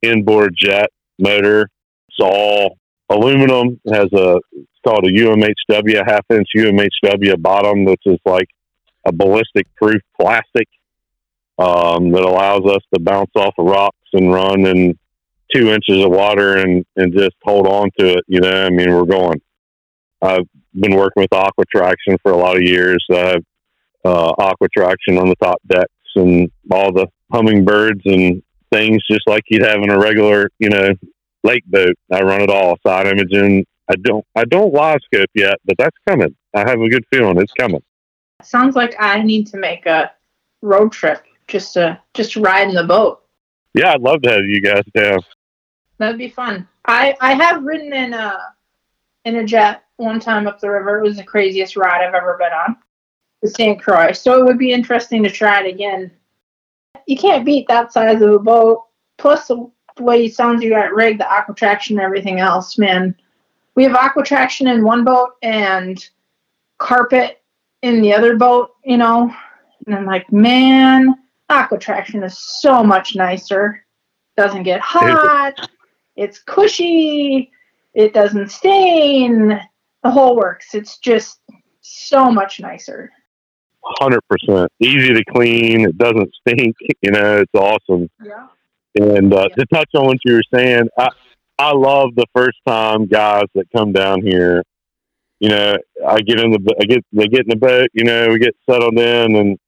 [0.00, 1.68] inboard jet motor.
[2.08, 2.78] It's all
[3.10, 3.80] aluminum.
[3.84, 8.48] It has a it's called a UMHW, a half inch UMHW bottom, which is like
[9.06, 10.68] a ballistic proof plastic
[11.58, 14.98] um, that allows us to bounce off of rocks and run in
[15.54, 18.24] two inches of water and, and just hold on to it.
[18.26, 19.40] You know, I mean, we're going.
[20.22, 23.04] I've been working with Aqua Traction for a lot of years.
[23.10, 23.44] I have
[24.04, 29.42] uh, Aqua Traction on the top decks and all the Humminbirds and things just like
[29.48, 30.90] you'd have in a regular, you know,
[31.42, 31.94] lake boat.
[32.10, 33.66] I run it all side imaging.
[33.90, 36.34] I don't, I don't live scope yet, but that's coming.
[36.54, 37.82] I have a good feeling it's coming.
[38.42, 40.12] Sounds like I need to make a
[40.62, 43.22] road trip just to just ride in the boat.
[43.74, 45.18] Yeah, I'd love to have you guys down.
[45.98, 46.68] That'd be fun.
[46.86, 48.38] I I have ridden in a
[49.24, 50.98] in a jet one time up the river.
[50.98, 52.76] It was the craziest ride I've ever been on.
[53.42, 53.80] The St.
[53.80, 54.12] Croix.
[54.12, 56.10] So it would be interesting to try it again.
[57.06, 58.84] You can't beat that size of a boat.
[59.18, 63.14] Plus the way it sounds you got rigged, the aqua traction and everything else, man.
[63.74, 66.04] We have aqua traction in one boat and
[66.78, 67.42] carpet
[67.82, 69.34] in the other boat, you know.
[69.86, 71.14] And I'm like, man,
[71.48, 73.84] aqua traction is so much nicer.
[74.36, 75.68] Doesn't get hot.
[76.16, 77.50] It's cushy.
[77.94, 79.60] It doesn't stain.
[80.02, 80.74] The whole works.
[80.74, 81.40] It's just
[81.80, 83.10] so much nicer.
[83.84, 85.88] Hundred percent easy to clean.
[85.88, 86.76] It doesn't stink.
[87.02, 88.08] You know, it's awesome.
[88.24, 88.46] Yeah.
[88.94, 91.08] And uh, to touch on what you were saying, I
[91.58, 94.62] I love the first time guys that come down here.
[95.40, 95.76] You know,
[96.06, 97.88] I get in the I get they get in the boat.
[97.92, 99.58] You know, we get settled in, and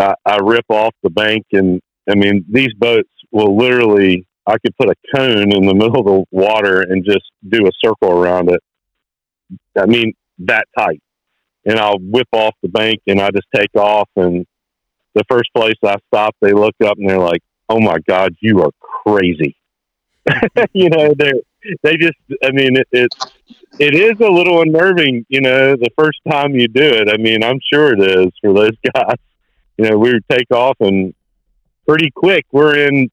[0.00, 1.46] I, I rip off the bank.
[1.52, 4.26] And I mean, these boats will literally.
[4.48, 7.70] I could put a cone in the middle of the water and just do a
[7.84, 8.60] circle around it.
[9.76, 11.02] I mean, that tight.
[11.66, 14.08] And I'll whip off the bank and I just take off.
[14.16, 14.46] And
[15.14, 18.62] the first place I stop, they look up and they're like, "Oh my God, you
[18.62, 19.56] are crazy."
[20.72, 21.32] you know, they're,
[21.82, 22.16] they just.
[22.42, 23.08] I mean, it, it
[23.78, 25.26] it is a little unnerving.
[25.28, 27.08] You know, the first time you do it.
[27.12, 29.16] I mean, I'm sure it is for those guys.
[29.76, 31.14] You know, we would take off and
[31.86, 33.10] pretty quick we're in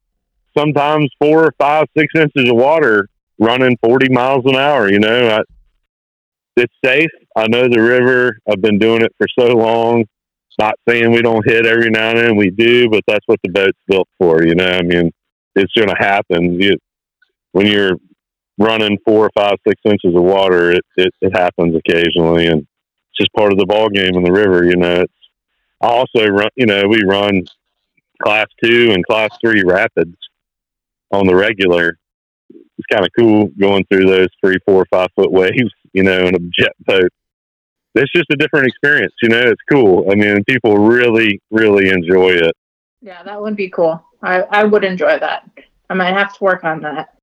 [0.58, 4.92] sometimes four or five, six inches of water running 40 miles an hour.
[4.92, 5.42] You know, I,
[6.58, 7.10] it's safe.
[7.36, 8.38] I know the river.
[8.50, 10.06] I've been doing it for so long.
[10.58, 13.50] Not saying we don't hit every now and then, we do, but that's what the
[13.50, 14.42] boat's built for.
[14.42, 15.12] You know, I mean,
[15.54, 16.62] it's going to happen.
[16.62, 16.78] You,
[17.52, 17.98] when you're
[18.58, 23.18] running four or five, six inches of water, it, it, it happens occasionally, and it's
[23.20, 24.64] just part of the ball game in the river.
[24.64, 25.14] You know, it's
[25.82, 26.50] I also run.
[26.56, 27.44] You know, we run
[28.24, 30.16] class two and class three rapids
[31.16, 31.98] on the regular.
[32.50, 36.36] It's kind of cool going through those three, four, five foot waves, you know, in
[36.36, 37.10] a jet boat.
[37.96, 39.40] It's just a different experience, you know.
[39.40, 40.06] It's cool.
[40.12, 42.54] I mean, people really, really enjoy it.
[43.02, 44.04] Yeah, that would be cool.
[44.22, 45.50] I, I would enjoy that.
[45.90, 47.16] I might have to work on that.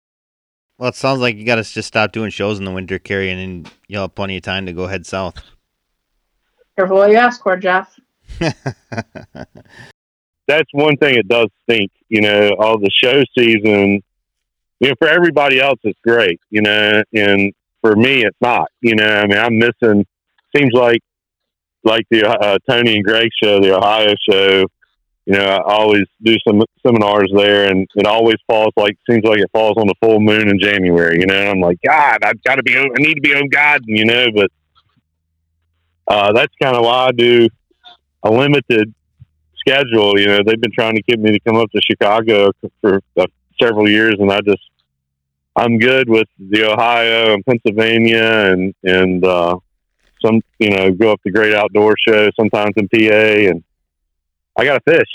[0.78, 3.30] Well, it sounds like you got to just stop doing shows in the winter, Carrie,
[3.30, 5.42] and then you'll have plenty of time to go head south.
[6.76, 7.94] Careful what you ask for, Jeff.
[10.48, 14.02] That's one thing it does stink, you know, all the show season.
[14.80, 18.68] You know, for everybody else, it's great, you know, and for me, it's not.
[18.80, 20.06] You know, I mean, I'm missing.
[20.56, 21.00] Seems like
[21.84, 24.64] like the uh, Tony and Greg show, the Ohio show.
[25.26, 29.38] You know, I always do some seminars there, and it always falls like seems like
[29.38, 31.20] it falls on the full moon in January.
[31.20, 32.76] You know, and I'm like, God, I've got to be.
[32.76, 33.82] I need to be on God.
[33.86, 34.50] You know, but
[36.08, 37.48] uh, that's kind of why I do
[38.24, 38.92] a limited
[39.66, 40.18] schedule.
[40.18, 43.26] You know, they've been trying to get me to come up to Chicago for uh,
[43.60, 44.62] several years, and I just
[45.56, 49.58] I'm good with the Ohio and Pennsylvania and and uh,
[50.24, 53.62] Some, you know, go up to Great Outdoor Show sometimes in PA, and
[54.56, 55.10] I got to fish.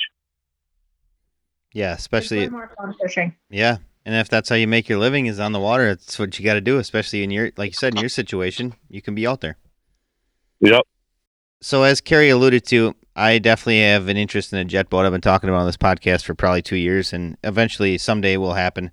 [1.73, 3.35] Yeah, especially more fun fishing.
[3.49, 6.37] yeah, and if that's how you make your living is on the water, that's what
[6.39, 6.77] you got to do.
[6.77, 9.57] Especially in your, like you said, in your situation, you can be out there.
[10.61, 10.83] Yep.
[11.61, 15.03] So as Carrie alluded to, I definitely have an interest in a jet boat.
[15.03, 18.53] I've been talking about on this podcast for probably two years, and eventually someday will
[18.53, 18.91] happen.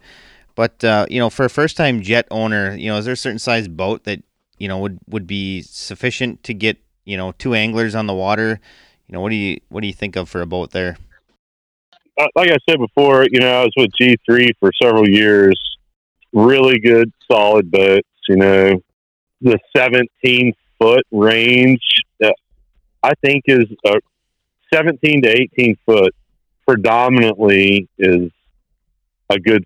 [0.55, 3.39] But uh, you know, for a first-time jet owner, you know, is there a certain
[3.39, 4.23] size boat that
[4.57, 8.61] you know would would be sufficient to get you know two anglers on the water?
[9.09, 10.97] You know, what do you what do you think of for a boat there?
[12.19, 15.61] Uh, like I said before, you know, I was with G3 for several years.
[16.33, 18.09] Really good, solid boats.
[18.29, 18.83] You know,
[19.43, 21.83] the 17 foot range,
[22.25, 22.31] uh,
[23.03, 23.99] I think, is uh,
[24.75, 26.15] 17 to 18 foot
[26.67, 28.31] predominantly is
[29.31, 29.65] a good,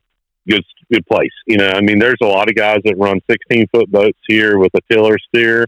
[0.49, 1.33] good, good place.
[1.47, 4.59] You know, I mean, there's a lot of guys that run 16 foot boats here
[4.59, 5.67] with a tiller steer.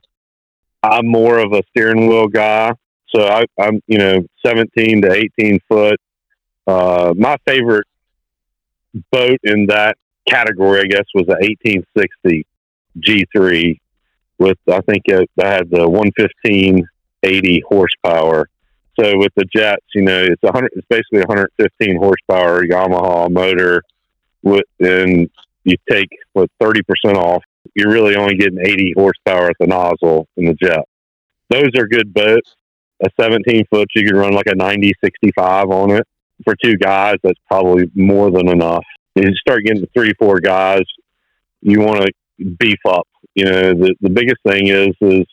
[0.82, 2.72] I'm more of a steering wheel guy.
[3.14, 6.00] So I, I'm, you know, 17 to 18 foot
[6.66, 7.86] uh, my favorite
[9.10, 9.96] boat in that
[10.28, 12.46] category, I guess, was the 1860
[12.98, 13.80] G3
[14.38, 16.86] with, I think it, I had the 115
[17.22, 18.48] 80 horsepower.
[19.00, 23.82] So with the jets, you know, it's 100, it's basically 115 horsepower Yamaha motor
[24.42, 25.30] with, and
[25.64, 26.82] you take what 30%
[27.14, 27.42] off,
[27.74, 30.86] you're really only getting 80 horsepower at the nozzle in the jet.
[31.48, 32.56] Those are good boats.
[33.02, 36.06] A 17 foot, you can run like a 90 65 on it
[36.44, 38.84] for two guys, that's probably more than enough.
[39.14, 40.82] You start getting to three, four guys,
[41.60, 43.06] you want to beef up.
[43.34, 45.26] You know, the, the biggest thing is is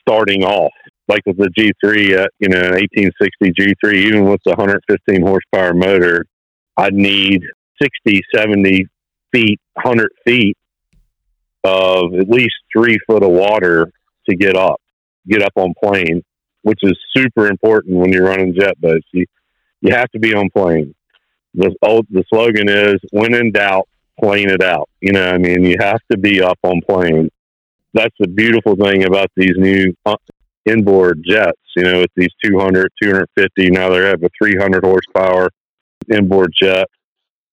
[0.00, 0.72] starting off.
[1.10, 6.24] Like with the G3, at, you know, 1860 G3, even with the 115 horsepower motor,
[6.76, 7.42] I'd need
[7.82, 8.86] 60, 70
[9.32, 10.56] feet, 100 feet
[11.64, 13.92] of at least three foot of water
[14.28, 14.80] to get up,
[15.28, 16.22] get up on plane,
[16.62, 19.06] which is super important when you're running jet boats.
[19.12, 19.26] You,
[19.80, 20.94] you have to be on plane.
[21.54, 23.88] The old the slogan is when in doubt,
[24.22, 24.88] plane it out.
[25.00, 27.30] You know, I mean, you have to be up on plane.
[27.94, 30.14] That's the beautiful thing about these new uh,
[30.66, 31.60] inboard jets.
[31.76, 35.50] You know, with these 200, 250, now they have a 300 horsepower
[36.12, 36.86] inboard jet.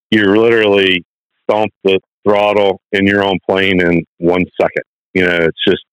[0.10, 1.06] You literally
[1.43, 4.84] stomp the throttle and you're on plane in one second.
[5.13, 5.84] You know, it's just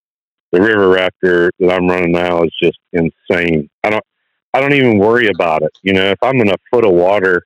[0.53, 3.68] the River Raptor that I'm running now is just insane.
[3.83, 4.05] I don't
[4.53, 5.77] I don't even worry about it.
[5.83, 7.42] You know, if I'm in a foot of water,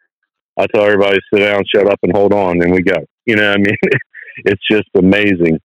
[0.59, 2.97] I tell everybody sit down, shut up, and hold on, and we go.
[3.25, 3.77] You know, I mean,
[4.45, 5.59] it's just amazing.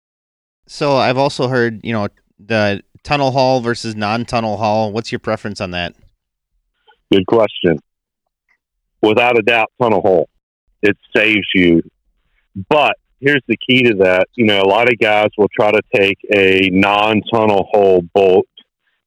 [0.66, 2.08] So I've also heard, you know,
[2.38, 4.92] the tunnel hull versus non-tunnel hull.
[4.92, 5.94] What's your preference on that?
[7.12, 7.78] Good question.
[9.02, 10.28] Without a doubt, tunnel hull.
[10.82, 11.82] It saves you.
[12.68, 14.28] But here's the key to that.
[14.34, 18.46] You know, a lot of guys will try to take a non-tunnel hull bolt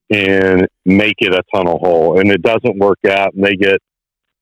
[0.09, 3.79] and make it a tunnel hull, and it doesn't work out, and they get,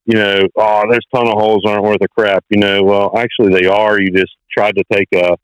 [0.05, 2.43] you know, oh, there's tunnel hulls aren't worth a crap.
[2.49, 4.01] You know, well, actually they are.
[4.01, 5.37] You just tried to take a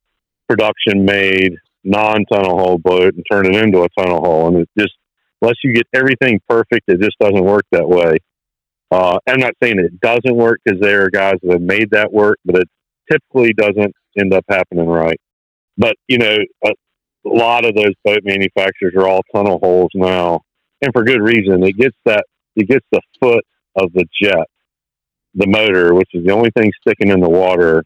[0.50, 1.56] production made
[1.88, 4.93] non tunnel hull boat and turn it into a tunnel hull, and it just
[5.41, 8.17] unless you get everything perfect, it just doesn't work that way.
[8.91, 12.12] Uh, I'm not saying it doesn't work because there are guys that have made that
[12.12, 12.67] work, but it
[13.12, 15.19] typically doesn't end up happening right.
[15.78, 16.69] But you know, a,
[17.26, 20.41] a lot of those boat manufacturers are all tunnel hulls now,
[20.82, 21.63] and for good reason.
[21.63, 23.45] It gets that it gets the foot
[23.76, 24.47] of the jet,
[25.36, 27.84] the motor, which is the only thing sticking in the water,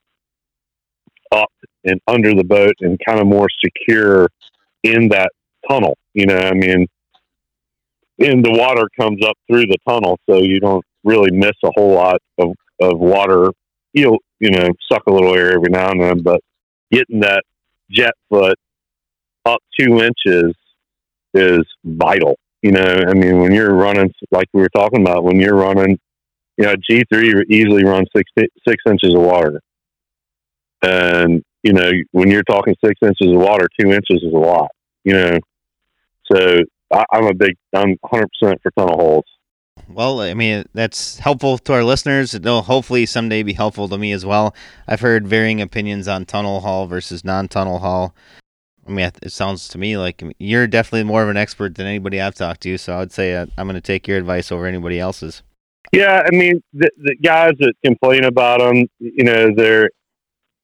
[1.31, 1.51] up
[1.83, 4.29] and under the boat, and kind of more secure
[4.83, 5.31] in that
[5.69, 5.97] tunnel.
[6.13, 6.87] You know, I mean,
[8.19, 11.93] and the water comes up through the tunnel, so you don't really miss a whole
[11.93, 13.49] lot of, of water.
[13.93, 16.41] You'll you know suck a little air every now and then, but
[16.91, 17.43] getting that
[17.89, 18.57] jet foot
[19.45, 20.55] up two inches
[21.33, 22.37] is vital.
[22.61, 25.97] You know, I mean, when you're running, like we were talking about, when you're running,
[26.57, 28.29] you know, G three easily runs six
[28.67, 29.61] six inches of water,
[30.83, 34.69] and you know, when you're talking six inches of water, two inches is a lot.
[35.03, 35.39] You know,
[36.31, 36.59] so
[36.93, 39.25] I, I'm a big, I'm 100 percent for tunnel hulls.
[39.87, 42.33] Well, I mean, that's helpful to our listeners.
[42.33, 44.55] It'll hopefully someday be helpful to me as well.
[44.87, 48.15] I've heard varying opinions on tunnel hull versus non-tunnel hull.
[48.87, 52.19] I mean, it sounds to me like you're definitely more of an expert than anybody
[52.19, 52.77] I've talked to.
[52.77, 55.43] So I would say uh, I'm going to take your advice over anybody else's.
[55.91, 59.89] Yeah, I mean, the, the guys that complain about them, you know, they're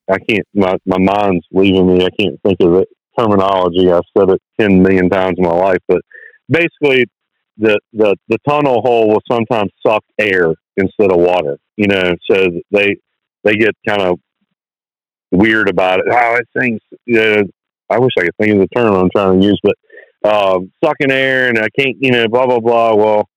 [0.09, 0.47] I can't.
[0.53, 2.05] My my mind's leaving me.
[2.05, 2.85] I can't think of the
[3.17, 3.91] terminology.
[3.91, 6.01] I've said it ten million times in my life, but
[6.49, 7.05] basically,
[7.57, 11.57] the the the tunnel hull will sometimes suck air instead of water.
[11.75, 12.95] You know, so they
[13.43, 14.19] they get kind of
[15.31, 16.05] weird about it.
[16.09, 16.79] Oh, it things.
[17.05, 17.43] You know,
[17.89, 19.75] I wish I could think of the term I'm trying to use, but
[20.23, 22.95] um, sucking air and I can't, you know, blah blah blah.
[22.95, 23.29] Well,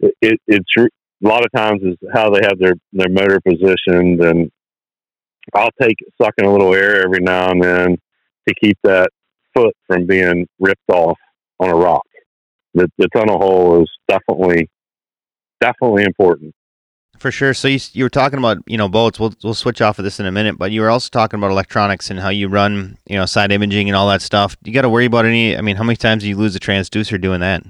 [0.00, 0.88] it, it's a
[1.20, 4.50] lot of times is how they have their their motor positioned, and
[5.54, 7.98] I'll take sucking a little air every now and then
[8.48, 9.10] to keep that
[9.54, 11.18] foot from being ripped off
[11.60, 12.06] on a rock.
[12.74, 14.68] The the tunnel hull is definitely
[15.60, 16.54] definitely important.
[17.18, 17.54] For sure.
[17.54, 19.20] So you, you were talking about you know boats.
[19.20, 21.50] We'll we'll switch off of this in a minute, but you were also talking about
[21.50, 24.56] electronics and how you run you know side imaging and all that stuff.
[24.64, 25.56] You got to worry about any.
[25.56, 27.62] I mean, how many times do you lose a transducer doing that?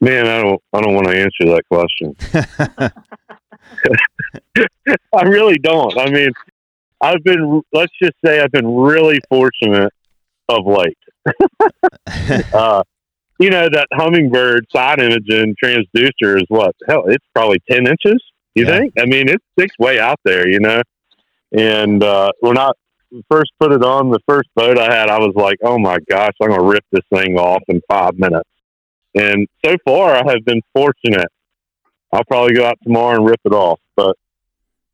[0.00, 2.14] Man, I don't I don't want to answer that question.
[5.14, 5.98] I really don't.
[5.98, 6.30] I mean,
[7.00, 9.92] I've been let's just say I've been really fortunate
[10.48, 10.98] of late.
[12.54, 12.82] uh,
[13.38, 18.22] you know that Humminbird side imaging transducer is what hell it's probably 10 inches
[18.54, 18.78] you yeah.
[18.78, 18.94] think?
[18.98, 20.82] I mean it sticks way out there you know?
[21.52, 22.70] And uh when i
[23.30, 26.32] first put it on the first boat i had i was like oh my gosh
[26.42, 28.48] i'm gonna rip this thing off in five minutes.
[29.14, 31.28] And so far i have been fortunate.
[32.12, 33.80] I'll probably go out tomorrow and rip it off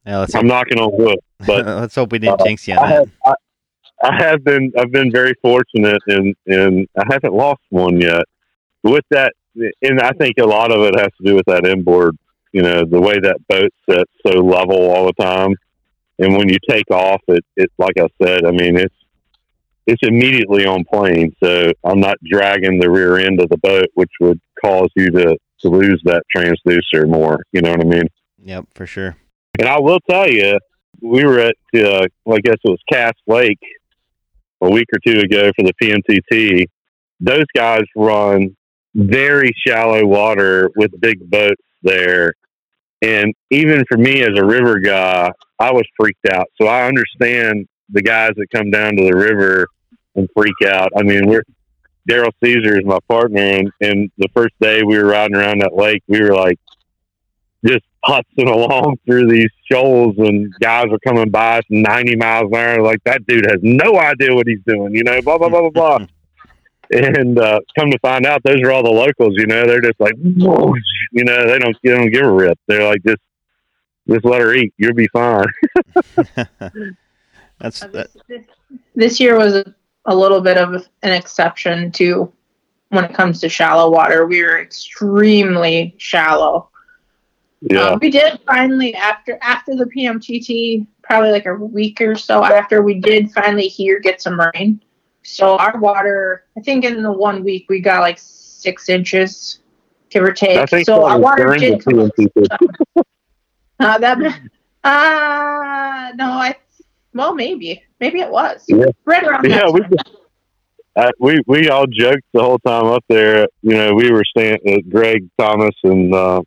[0.06, 2.88] yeah, i'm knocking on wood but let's hope we didn't uh, jinx you on I
[2.88, 3.34] have, I,
[4.02, 8.24] I have been I've been very fortunate and and I haven't lost one yet
[8.84, 9.32] with that,
[9.82, 12.16] and I think a lot of it has to do with that inboard.
[12.52, 15.54] You know, the way that boat sits so level all the time,
[16.20, 18.94] and when you take off, it it like I said, I mean it's
[19.86, 24.12] it's immediately on plane, so I'm not dragging the rear end of the boat, which
[24.20, 27.42] would cause you to to lose that transducer more.
[27.52, 28.08] You know what I mean?
[28.44, 29.16] Yep, for sure.
[29.58, 30.58] And I will tell you,
[31.00, 33.60] we were at, uh, I guess it was Cass Lake
[34.60, 36.66] a week or two ago for the PMTT.
[37.20, 38.56] Those guys run
[38.94, 42.34] very shallow water with big boats there.
[43.02, 46.46] And even for me as a river guy, I was freaked out.
[46.60, 49.66] So I understand the guys that come down to the river
[50.14, 50.90] and freak out.
[50.96, 51.42] I mean, we're
[52.08, 55.74] Daryl Caesar is my partner, and, and the first day we were riding around that
[55.74, 56.58] lake, we were like
[57.64, 62.58] just putzing along through these shoals, and guys are coming by us 90 miles an
[62.58, 62.82] hour.
[62.82, 65.98] Like, that dude has no idea what he's doing, you know, blah, blah, blah, blah,
[65.98, 66.06] blah.
[66.90, 69.34] and uh, come to find out, those are all the locals.
[69.36, 70.74] You know, they're just like, Whoa.
[71.12, 72.58] you know, they don't they don't give a rip.
[72.66, 73.22] They're like, just
[74.08, 74.72] just let her eat.
[74.76, 75.46] You'll be fine.
[77.60, 78.10] That's that.
[78.94, 79.74] This year was a,
[80.04, 82.32] a little bit of an exception to
[82.90, 84.26] when it comes to shallow water.
[84.26, 86.68] We were extremely shallow.
[87.70, 87.90] Yeah.
[87.90, 92.82] Um, we did finally after after the PMTT, probably like a week or so after,
[92.82, 94.82] we did finally here get some rain.
[95.22, 99.60] So our water, I think in the one week we got like six inches,
[100.10, 100.68] give or take.
[100.84, 102.10] so our water did come
[103.80, 104.18] uh, that,
[104.84, 106.56] uh, no, I,
[107.14, 108.84] well, maybe, maybe it was yeah.
[109.06, 109.48] right around.
[109.48, 109.80] Yeah, we,
[110.96, 113.48] uh, we we all joked the whole time up there.
[113.62, 114.58] You know, we were staying.
[114.68, 116.42] Uh, Greg Thomas and uh,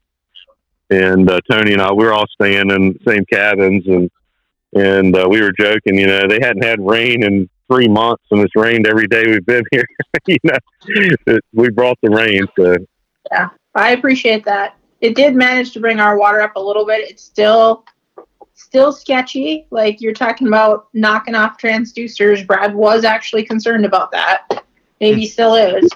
[0.89, 1.91] and uh, Tony and I.
[1.91, 4.09] We were all staying in the same cabins, and
[4.73, 5.95] and uh, we were joking.
[5.95, 9.45] You know, they hadn't had rain in three months and it's rained every day we've
[9.45, 9.85] been here.
[10.27, 12.47] you know, we brought the rain.
[12.57, 12.77] So
[13.31, 14.75] yeah, I appreciate that.
[15.01, 17.09] It did manage to bring our water up a little bit.
[17.09, 17.85] It's still
[18.55, 19.67] still sketchy.
[19.69, 22.45] Like you're talking about knocking off transducers.
[22.45, 24.63] Brad was actually concerned about that.
[24.99, 25.31] Maybe hmm.
[25.31, 25.89] still is,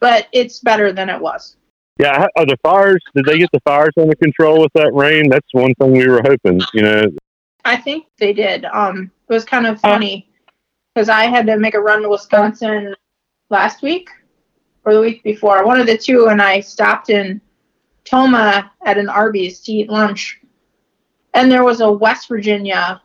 [0.00, 1.56] but it's better than it was.
[1.98, 3.02] Yeah, are the fires?
[3.14, 5.28] Did they get the fires under control with that rain?
[5.28, 6.60] That's one thing we were hoping.
[6.72, 7.04] You know,
[7.64, 8.64] I think they did.
[8.64, 10.28] Um, it was kind of funny
[10.94, 12.94] because I had to make a run to Wisconsin
[13.50, 14.08] last week
[14.84, 17.40] or the week before, one of the two, and I stopped in
[18.04, 20.40] Tomah at an Arby's to eat lunch,
[21.32, 23.00] and there was a West Virginia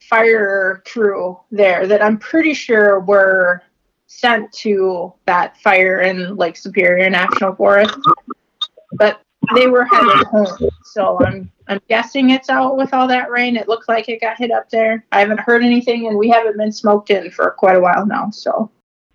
[0.00, 3.62] fire crew there that I'm pretty sure were
[4.06, 7.98] sent to that fire in Lake Superior National Forest,
[8.94, 9.20] but
[9.54, 10.70] they were headed home.
[10.84, 13.56] So I'm I'm guessing it's out with all that rain.
[13.56, 15.04] It looked like it got hit up there.
[15.12, 18.30] I haven't heard anything, and we haven't been smoked in for quite a while now.
[18.30, 18.70] So.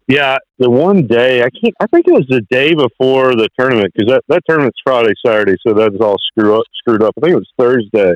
[0.08, 1.76] Yeah, the one day I can't.
[1.80, 5.56] I think it was the day before the tournament because that, that tournament's Friday, Saturday,
[5.66, 6.64] so that was all screwed up.
[6.80, 7.14] Screwed up.
[7.18, 8.16] I think it was Thursday.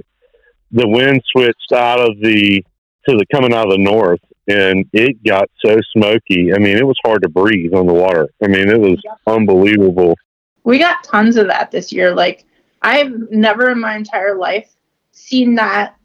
[0.72, 2.64] The wind switched out of the
[3.08, 6.52] to the coming out of the north, and it got so smoky.
[6.52, 8.28] I mean, it was hard to breathe on the water.
[8.44, 10.16] I mean, it was unbelievable.
[10.64, 12.16] We got tons of that this year.
[12.16, 12.46] Like
[12.82, 14.70] I've never in my entire life
[15.12, 15.96] seen that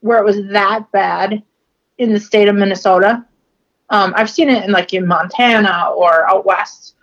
[0.00, 1.42] where it was that bad
[1.98, 3.24] in the state of Minnesota.
[3.90, 6.94] Um, I've seen it in like in Montana or out west,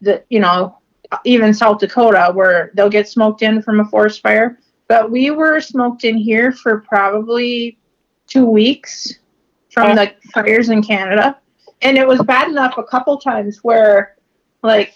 [0.00, 0.78] that you know,
[1.24, 4.58] even South Dakota, where they'll get smoked in from a forest fire.
[4.88, 7.78] But we were smoked in here for probably
[8.26, 9.18] two weeks
[9.70, 11.38] from the fires in Canada,
[11.82, 14.16] and it was bad enough a couple times where
[14.62, 14.94] Like,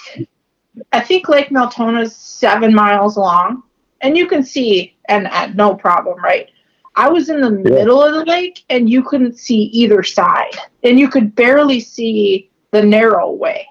[0.92, 3.62] I think Lake Meltona is seven miles long,
[4.00, 6.50] and you can see and at no problem, right?
[6.96, 7.76] I was in the yeah.
[7.76, 12.50] middle of the lake, and you couldn't see either side, and you could barely see
[12.70, 13.66] the narrow way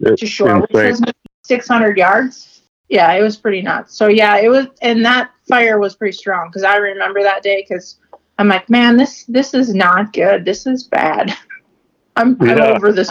[0.00, 1.02] it's to shore, which was
[1.44, 2.62] 600 yards.
[2.88, 3.96] Yeah, it was pretty nuts.
[3.96, 7.64] So yeah, it was, and that fire was pretty strong because I remember that day
[7.66, 7.98] because
[8.38, 10.44] I'm like, man, this this is not good.
[10.44, 11.36] This is bad.
[12.16, 12.52] I'm, yeah.
[12.52, 13.10] I'm over this.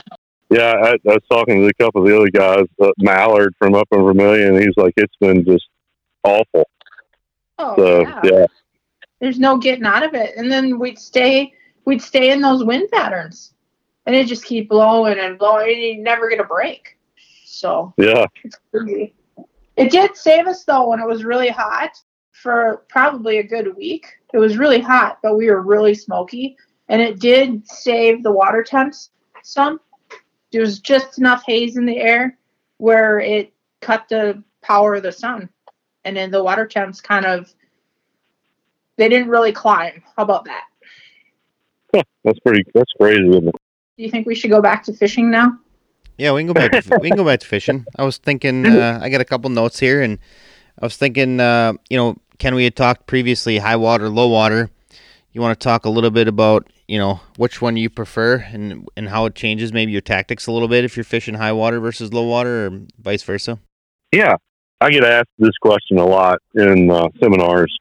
[0.49, 3.75] Yeah, I, I, was talking to a couple of the other guys, uh, Mallard from
[3.75, 4.59] up in Vermilion.
[4.59, 5.67] he's like, it's been just
[6.23, 6.67] awful.
[7.59, 8.21] Oh, so, yeah.
[8.23, 8.45] yeah.
[9.19, 10.35] There's no getting out of it.
[10.37, 11.53] And then we'd stay,
[11.85, 13.53] we'd stay in those wind patterns,
[14.05, 16.97] and it just keep blowing and blowing, and you never get a break.
[17.45, 19.13] So yeah, it's crazy.
[19.75, 21.91] It did save us though when it was really hot
[22.31, 24.07] for probably a good week.
[24.33, 28.63] It was really hot, but we were really smoky, and it did save the water
[28.63, 29.11] temps
[29.43, 29.79] some.
[30.51, 32.37] There was just enough haze in the air
[32.77, 35.49] where it cut the power of the sun,
[36.05, 37.53] and then the water temps kind of
[38.97, 40.03] they didn't really climb.
[40.15, 40.63] How about that?
[41.95, 42.63] Huh, that's pretty.
[42.73, 43.55] That's crazy, isn't it?
[43.97, 45.57] Do you think we should go back to fishing now?
[46.17, 46.71] Yeah, we can go back.
[46.71, 47.85] To, we can go back to fishing.
[47.97, 48.65] I was thinking.
[48.79, 50.19] Uh, I got a couple notes here, and
[50.79, 51.39] I was thinking.
[51.39, 54.69] Uh, you know, Ken, we had talked previously high water, low water.
[55.31, 58.87] You want to talk a little bit about you know which one you prefer and
[58.97, 61.79] and how it changes maybe your tactics a little bit if you're fishing high water
[61.79, 63.59] versus low water or vice versa.
[64.11, 64.37] Yeah,
[64.81, 67.71] I get asked this question a lot in uh, seminars,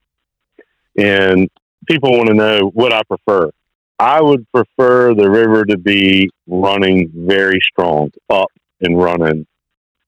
[0.99, 1.49] and
[1.89, 3.51] people want to know what I prefer.
[3.99, 8.51] I would prefer the river to be running very strong, up
[8.83, 9.47] and running.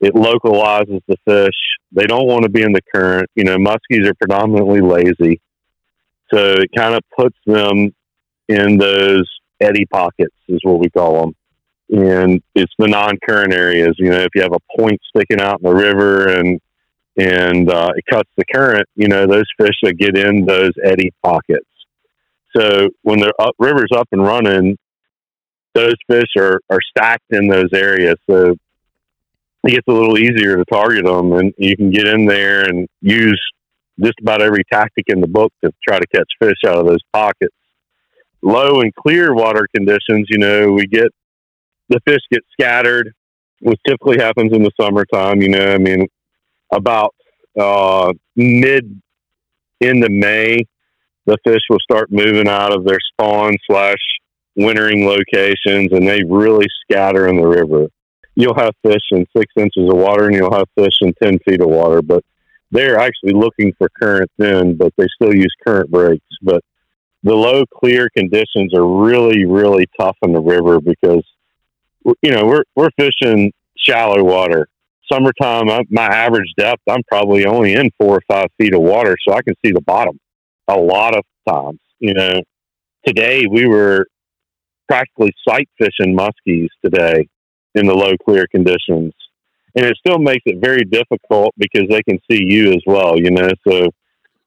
[0.00, 1.56] It localizes the fish.
[1.90, 3.30] They don't want to be in the current.
[3.34, 5.40] You know, muskies are predominantly lazy.
[6.32, 7.92] So it kind of puts them
[8.50, 9.28] in those
[9.60, 11.34] eddy pockets, is what we call them.
[11.90, 13.94] And it's the non-current areas.
[13.98, 16.60] You know, if you have a point sticking out in the river and
[17.16, 21.12] and uh, it cuts the current, you know, those fish that get in those eddy
[21.22, 21.66] pockets.
[22.56, 24.78] So when the up, river's up and running,
[25.74, 28.16] those fish are, are stacked in those areas.
[28.28, 28.54] So
[29.64, 32.88] it gets a little easier to target them, and you can get in there and
[33.02, 33.40] use
[34.02, 37.02] just about every tactic in the book to try to catch fish out of those
[37.12, 37.54] pockets.
[38.42, 41.08] Low and clear water conditions, you know, we get
[41.88, 43.12] the fish get scattered,
[43.60, 45.42] which typically happens in the summertime.
[45.42, 46.06] You know, I mean,
[46.72, 47.14] about
[47.58, 49.00] uh, mid
[49.80, 50.58] into May,
[51.26, 53.98] the fish will start moving out of their spawn slash
[54.56, 57.88] wintering locations, and they really scatter in the river.
[58.34, 61.60] You'll have fish in six inches of water, and you'll have fish in ten feet
[61.60, 62.24] of water, but
[62.70, 66.24] they're actually looking for current then, but they still use current breaks.
[66.40, 66.62] But
[67.22, 71.24] the low clear conditions are really, really tough in the river because
[72.22, 74.68] you know we're we're fishing shallow water.
[75.12, 79.34] Summertime, my average depth, I'm probably only in four or five feet of water, so
[79.34, 80.18] I can see the bottom
[80.68, 81.80] a lot of times.
[81.98, 82.40] You know,
[83.04, 84.06] today we were
[84.88, 87.28] practically sight fishing muskies today
[87.74, 89.12] in the low clear conditions
[89.74, 93.30] and it still makes it very difficult because they can see you as well, you
[93.30, 93.48] know.
[93.66, 93.90] So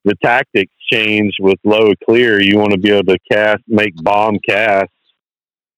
[0.06, 2.41] the tactics change with low clear.
[2.41, 4.93] You want to be able to cast, make bomb casts,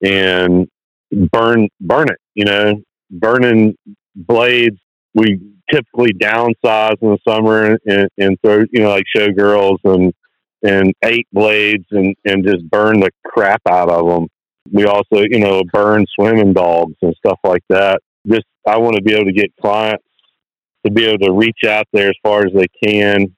[0.04, 0.68] and
[1.12, 2.20] burn burn it.
[2.34, 3.76] You know, burning
[4.16, 4.78] blades.
[5.14, 5.40] We
[5.72, 10.14] typically downsize in the summer and, and throw you know like showgirls and
[10.64, 14.28] and eight blades and and just burn the crap out of them.
[14.72, 19.02] We also you know burn swimming dogs and stuff like that just I want to
[19.02, 20.04] be able to get clients
[20.86, 23.36] to be able to reach out there as far as they can.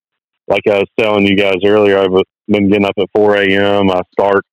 [0.48, 3.92] Like I was telling you guys earlier, I've been getting up at 4 a.m.
[3.92, 4.46] I start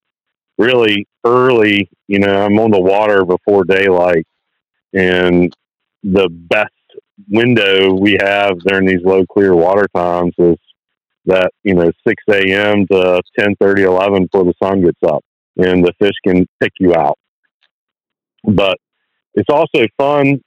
[0.58, 1.88] really early.
[2.08, 4.26] You know, I'm on the water before daylight,
[4.92, 5.54] and
[6.02, 6.72] the best
[7.28, 10.56] window we have during these low clear water times is
[11.26, 12.86] that you know 6 a.m.
[12.88, 15.24] to 10 30 11 before the sun gets up
[15.56, 17.16] and the fish can pick you out
[18.44, 18.76] but
[19.34, 20.40] it's also fun,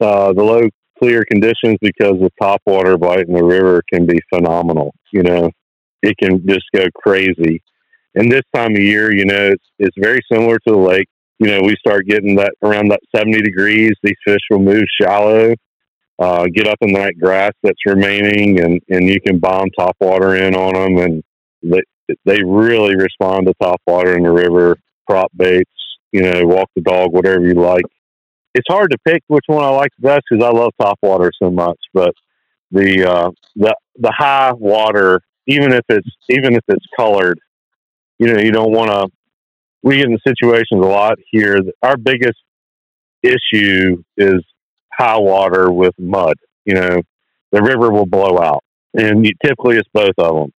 [0.00, 0.68] uh, the low
[1.04, 4.94] clear conditions because the top water bite in the river can be phenomenal.
[5.12, 5.50] You know,
[6.02, 7.62] it can just go crazy.
[8.14, 11.08] And this time of year, you know, it's, it's very similar to the lake.
[11.40, 15.54] You know, we start getting that around that 70 degrees, these fish will move shallow,
[16.18, 20.36] uh, get up in that grass that's remaining, and, and you can bomb top water
[20.36, 21.04] in on them.
[21.04, 21.22] And
[21.62, 25.70] they, they really respond to top water in the river, prop baits,
[26.12, 27.84] you know, walk the dog, whatever you like.
[28.54, 31.32] It's hard to pick which one I like the best because I love top water
[31.42, 31.78] so much.
[31.92, 32.14] But
[32.70, 37.38] the uh, the the high water, even if it's even if it's colored,
[38.18, 39.08] you know, you don't want to.
[39.82, 41.60] We get in situations a lot here.
[41.82, 42.38] Our biggest
[43.22, 44.42] issue is
[44.92, 46.36] high water with mud.
[46.64, 47.02] You know,
[47.52, 50.52] the river will blow out, and you, typically it's both of them.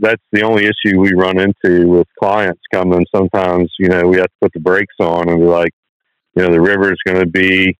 [0.00, 3.06] That's the only issue we run into with clients coming.
[3.14, 5.70] Sometimes, you know, we have to put the brakes on and be like,
[6.34, 7.76] you know, the river is going to be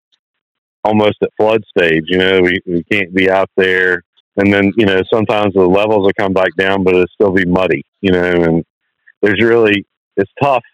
[0.84, 2.04] almost at flood stage.
[2.06, 4.02] You know, we, we can't be out there.
[4.36, 7.44] And then, you know, sometimes the levels will come back down, but it'll still be
[7.44, 8.64] muddy, you know, and
[9.22, 9.86] there's really,
[10.16, 10.64] it's tough.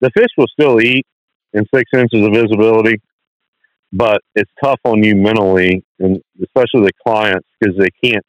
[0.00, 1.06] The fish will still eat
[1.52, 3.00] in six inches of visibility,
[3.92, 8.24] but it's tough on you mentally, and especially the clients, because they can't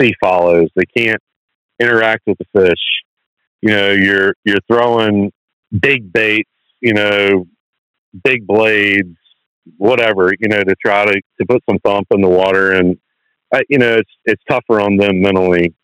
[0.00, 0.68] see follows.
[0.76, 1.20] They can't
[1.80, 2.82] interact with the fish.
[3.60, 5.32] You know, you're, you're throwing
[5.80, 6.50] big baits,
[6.80, 7.46] you know,
[8.24, 9.16] big blades,
[9.76, 12.72] whatever, you know, to try to, to put some thump in the water.
[12.72, 12.96] And,
[13.54, 15.74] uh, you know, it's, it's tougher on them mentally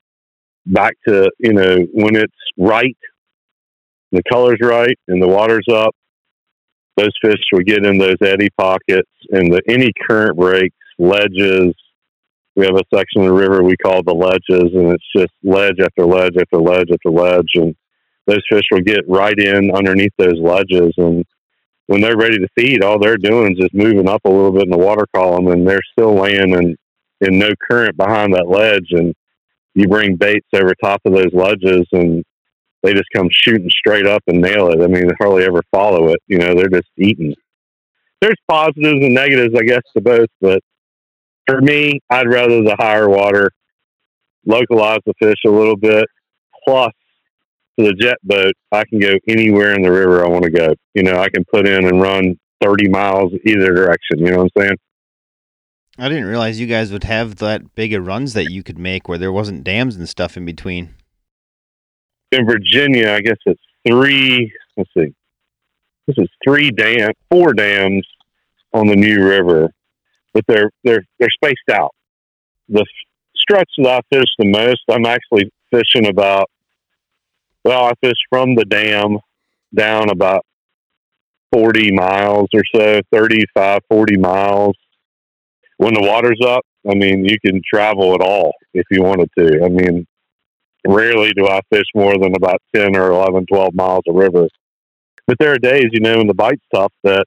[0.66, 2.96] back to, you know, when it's right,
[4.12, 5.94] the color's right and the water's up,
[6.96, 11.74] those fish will get in those eddy pockets and the, any current breaks, ledges.
[12.54, 15.80] We have a section of the river we call the ledges and it's just ledge
[15.82, 17.48] after ledge after ledge after ledge.
[17.54, 17.74] And
[18.26, 21.24] those fish will get right in underneath those ledges and
[21.92, 24.62] when they're ready to feed, all they're doing is just moving up a little bit
[24.62, 26.74] in the water column, and they're still laying in
[27.20, 28.86] in no current behind that ledge.
[28.92, 29.14] And
[29.74, 32.24] you bring baits over top of those ledges, and
[32.82, 34.82] they just come shooting straight up and nail it.
[34.82, 36.20] I mean, they hardly ever follow it.
[36.28, 37.34] You know, they're just eating.
[38.22, 40.62] There's positives and negatives, I guess, to both, but
[41.46, 43.50] for me, I'd rather the higher water,
[44.46, 46.06] localize the fish a little bit,
[46.64, 46.92] plus
[47.78, 50.74] to the jet boat, I can go anywhere in the river I want to go.
[50.94, 54.18] You know, I can put in and run 30 miles either direction.
[54.18, 54.76] You know what I'm saying?
[55.98, 59.08] I didn't realize you guys would have that big of runs that you could make
[59.08, 60.94] where there wasn't dams and stuff in between.
[62.30, 64.50] In Virginia, I guess it's three.
[64.76, 65.14] Let's see.
[66.06, 68.06] This is three dam, four dams
[68.72, 69.70] on the New River,
[70.32, 71.94] but they're they're they're spaced out.
[72.70, 72.86] The
[73.36, 76.48] stretch that I fish the most, I'm actually fishing about
[77.64, 79.18] well, I fished from the dam
[79.74, 80.44] down about
[81.52, 84.76] 40 miles or so, 35, 40 miles.
[85.76, 89.64] When the water's up, I mean, you can travel at all if you wanted to.
[89.64, 90.06] I mean,
[90.86, 94.48] rarely do I fish more than about 10 or 11, 12 miles of river.
[95.26, 97.26] But there are days, you know, when the bite's tough that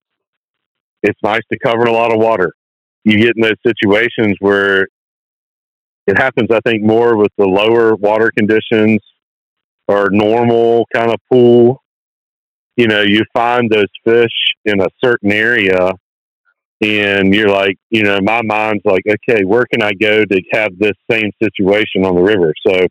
[1.01, 2.51] it's nice to cover a lot of water.
[3.03, 4.87] You get in those situations where
[6.07, 8.99] it happens, I think, more with the lower water conditions
[9.87, 11.81] or normal kind of pool,
[12.75, 14.31] you know, you find those fish
[14.65, 15.91] in a certain area
[16.81, 20.77] and you're like, you know, my mind's like, okay, where can I go to have
[20.77, 22.53] this same situation on the river?
[22.67, 22.87] So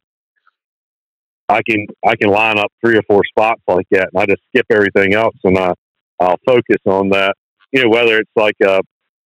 [1.49, 4.43] I can I can line up three or four spots like that and I just
[4.49, 5.75] skip everything else and I
[6.21, 7.35] I'll focus on that.
[7.73, 8.81] You know, whether it's like a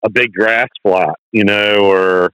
[0.04, 2.30] a big grass flat, you know, or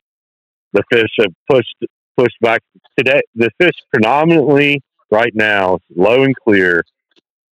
[0.73, 1.75] the fish have pushed
[2.17, 2.63] pushed back
[2.97, 3.21] today.
[3.35, 4.81] The fish predominantly
[5.11, 6.83] right now, low and clear,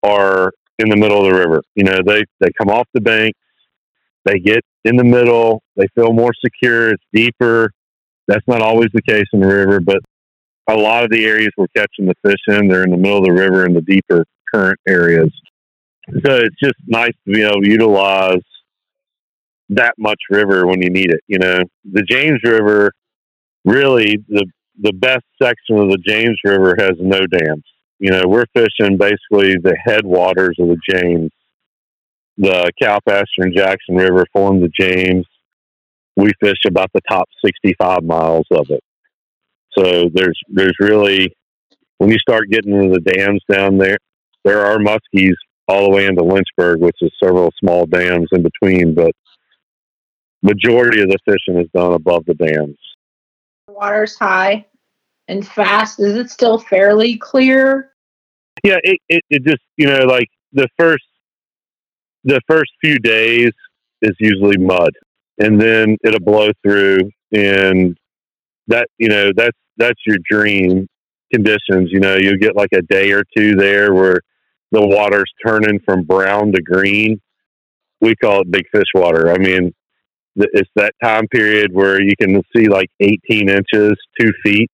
[0.03, 1.63] are in the middle of the river.
[1.75, 3.35] You know, they they come off the bank,
[4.25, 6.91] they get in the middle, they feel more secure.
[6.91, 7.71] It's deeper.
[8.29, 9.99] That's not always the case in the river, but
[10.69, 13.25] a lot of the areas we're catching the fish in, they're in the middle of
[13.25, 15.31] the river in the deeper current areas.
[16.25, 18.43] So it's just nice to be able to utilize
[19.71, 21.21] that much river when you need it.
[21.27, 22.93] You know, the James River
[23.65, 24.47] really the
[24.81, 27.64] the best section of the James River has no dams.
[27.99, 31.31] You know, we're fishing basically the headwaters of the James.
[32.39, 35.27] The Cowpasture and Jackson River form the James.
[36.16, 38.83] We fish about the top 65 miles of it.
[39.79, 41.35] So there's there's really
[41.99, 43.99] when you start getting into the dams down there,
[44.45, 45.35] there are muskies
[45.68, 49.12] all the way into Lynchburg, which is several small dams in between, but
[50.43, 52.77] majority of the fishing is done above the dams.
[53.73, 54.66] Water's high
[55.29, 56.01] and fast.
[56.01, 57.93] Is it still fairly clear?
[58.64, 61.05] Yeah, it, it, it just you know like the first
[62.25, 63.51] the first few days
[64.03, 64.93] is usually mud,
[65.39, 67.97] and then it'll blow through, and
[68.68, 70.87] that you know that's that's your dream
[71.33, 71.91] conditions.
[71.91, 74.20] You know, you'll get like a day or two there where
[74.70, 77.20] the water's turning from brown to green.
[78.01, 79.31] We call it big fish water.
[79.31, 79.73] I mean,
[80.37, 84.70] it's that time period where you can see like 18 inches, two feet,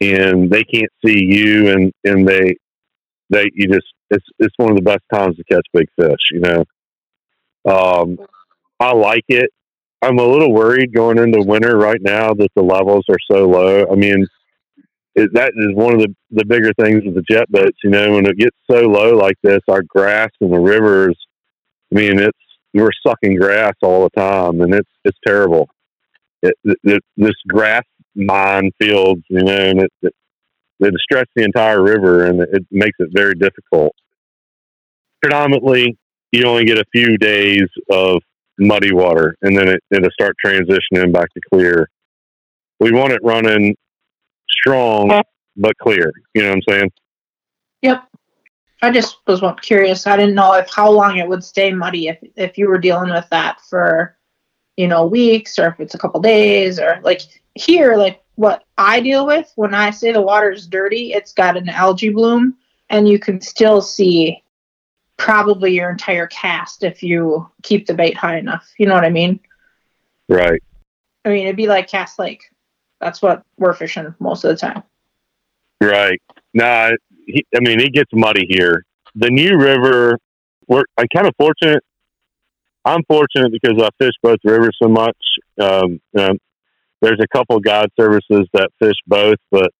[0.00, 2.56] and they can't see you, and and they
[3.30, 6.20] they you just it's it's one of the best times to catch big fish.
[6.30, 6.64] You know,
[7.70, 8.18] um,
[8.78, 9.50] I like it.
[10.02, 13.86] I'm a little worried going into winter right now that the levels are so low.
[13.90, 14.26] I mean,
[15.14, 17.78] it, that is one of the the bigger things with the jet boats.
[17.82, 21.16] You know, when it gets so low like this, our grass and the rivers.
[21.92, 22.38] I mean, it's
[22.76, 25.68] we're sucking grass all the time, and it's it's terrible.
[26.42, 27.82] It, it, this grass
[28.14, 30.14] mine fields, you know, and it, it
[30.78, 33.94] they stretch the entire river, and it makes it very difficult.
[35.22, 35.96] Predominantly,
[36.32, 38.20] you only get a few days of
[38.58, 41.88] muddy water, and then it, it'll start transitioning back to clear.
[42.78, 43.74] We want it running
[44.50, 45.22] strong
[45.56, 46.12] but clear.
[46.34, 46.90] You know what I'm saying?
[47.82, 48.08] Yep.
[48.82, 50.06] I just was curious.
[50.06, 53.10] I didn't know if how long it would stay muddy if if you were dealing
[53.10, 54.16] with that for,
[54.76, 57.22] you know, weeks or if it's a couple days or like
[57.54, 61.68] here, like what I deal with when I say the water's dirty, it's got an
[61.68, 62.56] algae bloom
[62.90, 64.42] and you can still see
[65.16, 68.70] probably your entire cast if you keep the bait high enough.
[68.78, 69.40] You know what I mean?
[70.28, 70.62] Right.
[71.24, 72.44] I mean, it'd be like Cass Lake.
[73.00, 74.82] That's what we're fishing most of the time.
[75.80, 76.20] Right.
[76.54, 76.92] Nah,
[77.26, 78.84] he, I mean, it gets muddy here.
[79.14, 80.18] The New River,
[80.68, 81.82] we're I'm kind of fortunate.
[82.84, 85.16] I'm fortunate because I fish both rivers so much.
[85.60, 89.70] Um, there's a couple guide services that fish both, but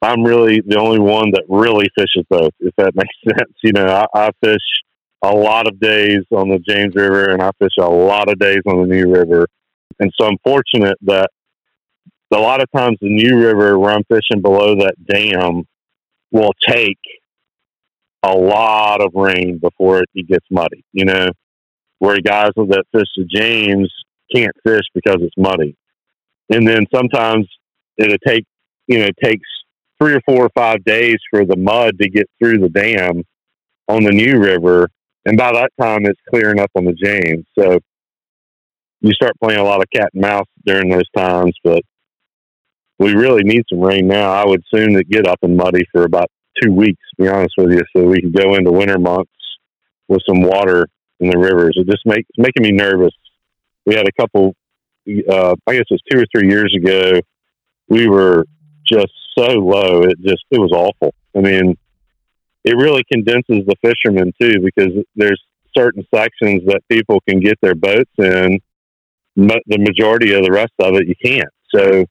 [0.00, 3.52] I'm really the only one that really fishes both, if that makes sense.
[3.62, 4.62] You know, I, I fish
[5.22, 8.62] a lot of days on the James River and I fish a lot of days
[8.66, 9.46] on the New River.
[9.98, 11.28] And so I'm fortunate that
[12.32, 15.64] a lot of times the New River where I'm fishing below that dam
[16.30, 16.98] will take
[18.22, 21.28] a lot of rain before it gets muddy, you know,
[21.98, 23.92] where guys that fish the James
[24.34, 25.76] can't fish because it's muddy.
[26.50, 27.46] And then sometimes
[27.96, 28.44] it'll take,
[28.86, 29.46] you know, it takes
[30.00, 33.22] three or four or five days for the mud to get through the dam
[33.88, 34.88] on the New River.
[35.24, 37.44] And by that time, it's clearing up on the James.
[37.58, 37.78] So
[39.00, 41.54] you start playing a lot of cat and mouse during those times.
[41.62, 41.82] But
[42.98, 44.30] we really need some rain now.
[44.30, 46.30] I would soon get up and muddy for about
[46.62, 49.30] two weeks, to be honest with you, so we can go into winter months
[50.08, 50.86] with some water
[51.20, 51.76] in the rivers.
[51.76, 53.12] It just makes making me nervous.
[53.86, 54.54] We had a couple,
[55.08, 57.20] uh, I guess it was two or three years ago.
[57.88, 58.44] We were
[58.86, 60.02] just so low.
[60.02, 61.14] It just it was awful.
[61.36, 61.76] I mean,
[62.64, 65.42] it really condenses the fishermen too because there's
[65.76, 68.58] certain sections that people can get their boats in.
[69.36, 71.48] But The majority of the rest of it you can't.
[71.74, 72.04] So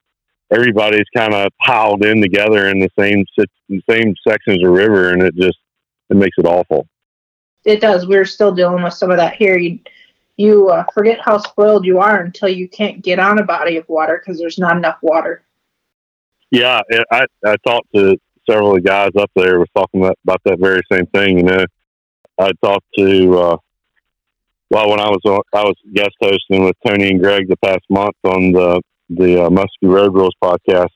[0.52, 3.26] everybody's kind of piled in together in the same
[3.90, 5.58] same sections of river, and it just
[6.10, 6.88] it makes it awful.
[7.66, 8.08] It does.
[8.08, 9.58] We're still dealing with some of that here.
[9.58, 9.80] You
[10.38, 13.90] you uh, forget how spoiled you are until you can't get on a body of
[13.90, 15.44] water because there's not enough water.
[16.52, 16.82] Yeah,
[17.12, 18.18] I I talked to
[18.50, 21.40] several of the guys up there was talking about, about that very same thing.
[21.40, 21.66] You know,
[22.40, 23.58] I talked to uh,
[24.70, 27.84] well when I was on, I was guest hosting with Tony and Greg the past
[27.90, 30.90] month on the the uh, Muskie Road Rules podcast.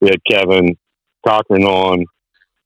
[0.00, 0.76] We had Kevin
[1.26, 2.04] Cochran on,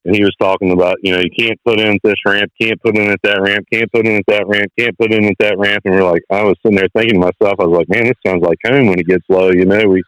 [0.04, 2.96] and he was talking about you know you can't put in this ramp, can't put
[2.96, 5.58] in at that ramp, can't put in at that ramp, can't put in at that
[5.58, 8.04] ramp, and we're like, I was sitting there thinking to myself, I was like, man,
[8.04, 9.50] this sounds like home when it gets low.
[9.50, 10.02] You know, we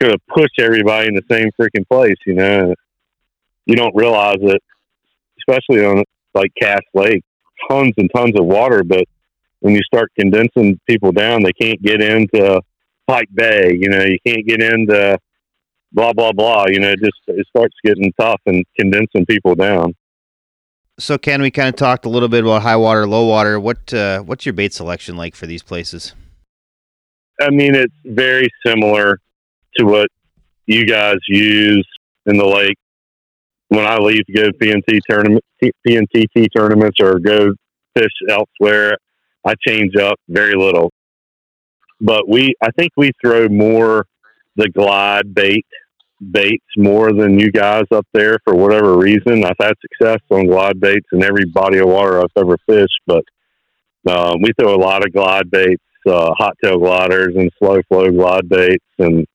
[0.00, 2.16] going to push everybody in the same freaking place.
[2.26, 2.74] You know,
[3.66, 4.62] you don't realize it,
[5.40, 7.22] especially on like Cass Lake,
[7.68, 8.84] tons and tons of water.
[8.84, 9.04] But
[9.60, 12.60] when you start condensing people down, they can't get into
[13.08, 13.76] Pike Bay.
[13.78, 15.18] You know, you can't get into
[15.92, 16.66] blah blah blah.
[16.68, 19.94] You know, it just it starts getting tough and condensing people down.
[21.00, 23.58] So, Ken, we kind of talked a little bit about high water, low water.
[23.60, 26.14] What uh, what's your bait selection like for these places?
[27.40, 29.20] I mean, it's very similar
[29.76, 30.08] to what
[30.66, 31.86] you guys use
[32.26, 32.76] in the lake.
[33.68, 35.44] When I leave to go to PNT tournament,
[35.86, 37.52] PMTT tournaments or go
[37.96, 38.96] fish elsewhere,
[39.44, 40.90] I change up very little.
[42.00, 44.06] But we, I think we throw more
[44.56, 45.66] the glide bait
[46.32, 49.44] baits more than you guys up there for whatever reason.
[49.44, 53.24] I've had success on glide baits in every body of water I've ever fished, but
[54.06, 58.10] uh, we throw a lot of glide baits, uh, hot tail gliders and slow flow
[58.10, 59.26] glide baits, and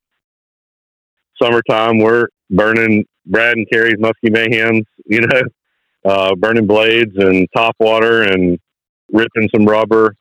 [1.41, 5.41] summertime, we're burning Brad and Carrie's musky mayhems, you know,
[6.05, 8.59] uh, burning blades and top water and
[9.11, 10.15] ripping some rubber.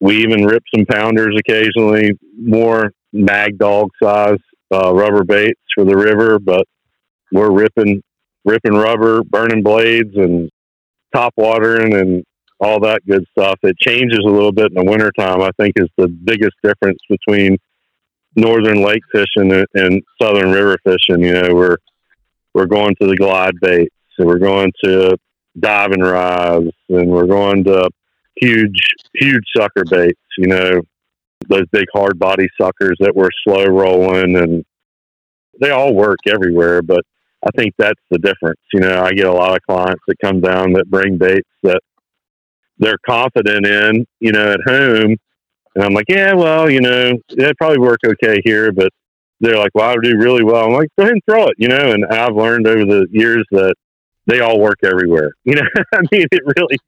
[0.00, 4.38] We even rip some pounders occasionally, more mag dog size
[4.72, 6.66] uh, rubber baits for the river, but
[7.32, 8.02] we're ripping
[8.44, 10.50] ripping rubber, burning blades, and
[11.14, 12.24] top watering and
[12.60, 13.58] all that good stuff.
[13.62, 17.58] It changes a little bit in the wintertime, I think, is the biggest difference between
[18.34, 21.22] northern lake fishing and southern river fishing.
[21.22, 21.76] You know, we're
[22.54, 25.16] we're going to the glide baits, and we're going to
[25.58, 27.90] diving rods, and we're going to
[28.36, 28.80] huge
[29.18, 30.20] huge sucker baits.
[30.38, 30.80] You know,
[31.48, 34.64] those big hard body suckers that were slow rolling, and
[35.60, 36.82] they all work everywhere.
[36.82, 37.04] But
[37.44, 38.60] I think that's the difference.
[38.72, 41.80] You know, I get a lot of clients that come down that bring baits that
[42.78, 45.16] they're confident in, you know, at home.
[45.74, 48.88] And I'm like, yeah, well, you know, it'd probably work okay here, but
[49.40, 50.64] they're like, well, I would do really well.
[50.64, 51.92] I'm like, go ahead and throw it, you know.
[51.92, 53.74] And I've learned over the years that
[54.26, 55.32] they all work everywhere.
[55.44, 56.78] You know, I mean, it really.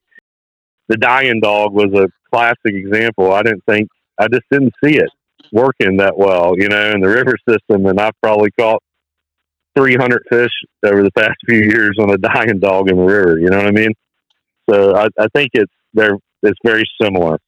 [0.89, 3.31] The dying dog was a classic example.
[3.33, 5.09] I didn't think I just didn't see it
[5.51, 8.81] working that well, you know, in the river system, and I've probably caught
[9.77, 10.51] 300 fish
[10.85, 13.39] over the past few years on a dying dog in the river.
[13.39, 13.93] You know what I mean?
[14.69, 17.39] So I, I think it's they're it's very similar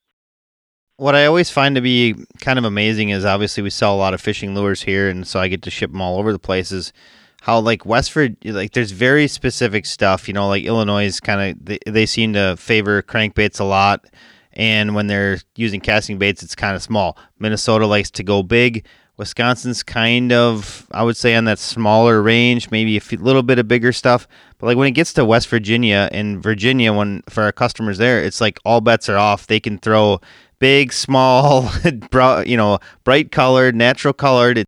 [1.01, 4.13] what I always find to be kind of amazing is obviously we sell a lot
[4.13, 6.93] of fishing lures here, and so I get to ship them all over the places.
[7.41, 11.65] How like Westford, like there's very specific stuff, you know, like Illinois is kind of
[11.65, 14.05] they, they seem to favor crankbaits a lot,
[14.53, 17.17] and when they're using casting baits, it's kind of small.
[17.39, 18.85] Minnesota likes to go big.
[19.17, 23.67] Wisconsin's kind of, I would say, on that smaller range, maybe a little bit of
[23.67, 24.27] bigger stuff.
[24.57, 28.23] But like when it gets to West Virginia and Virginia, when for our customers there,
[28.23, 29.45] it's like all bets are off.
[29.47, 30.21] They can throw
[30.57, 31.69] big, small,
[32.45, 34.57] you know, bright colored, natural colored.
[34.57, 34.67] It,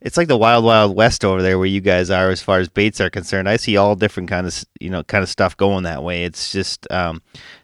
[0.00, 2.68] it's like the wild, wild west over there where you guys are as far as
[2.68, 3.48] baits are concerned.
[3.48, 6.24] I see all different kind of, you know, kind of stuff going that way.
[6.24, 7.22] It's just, um,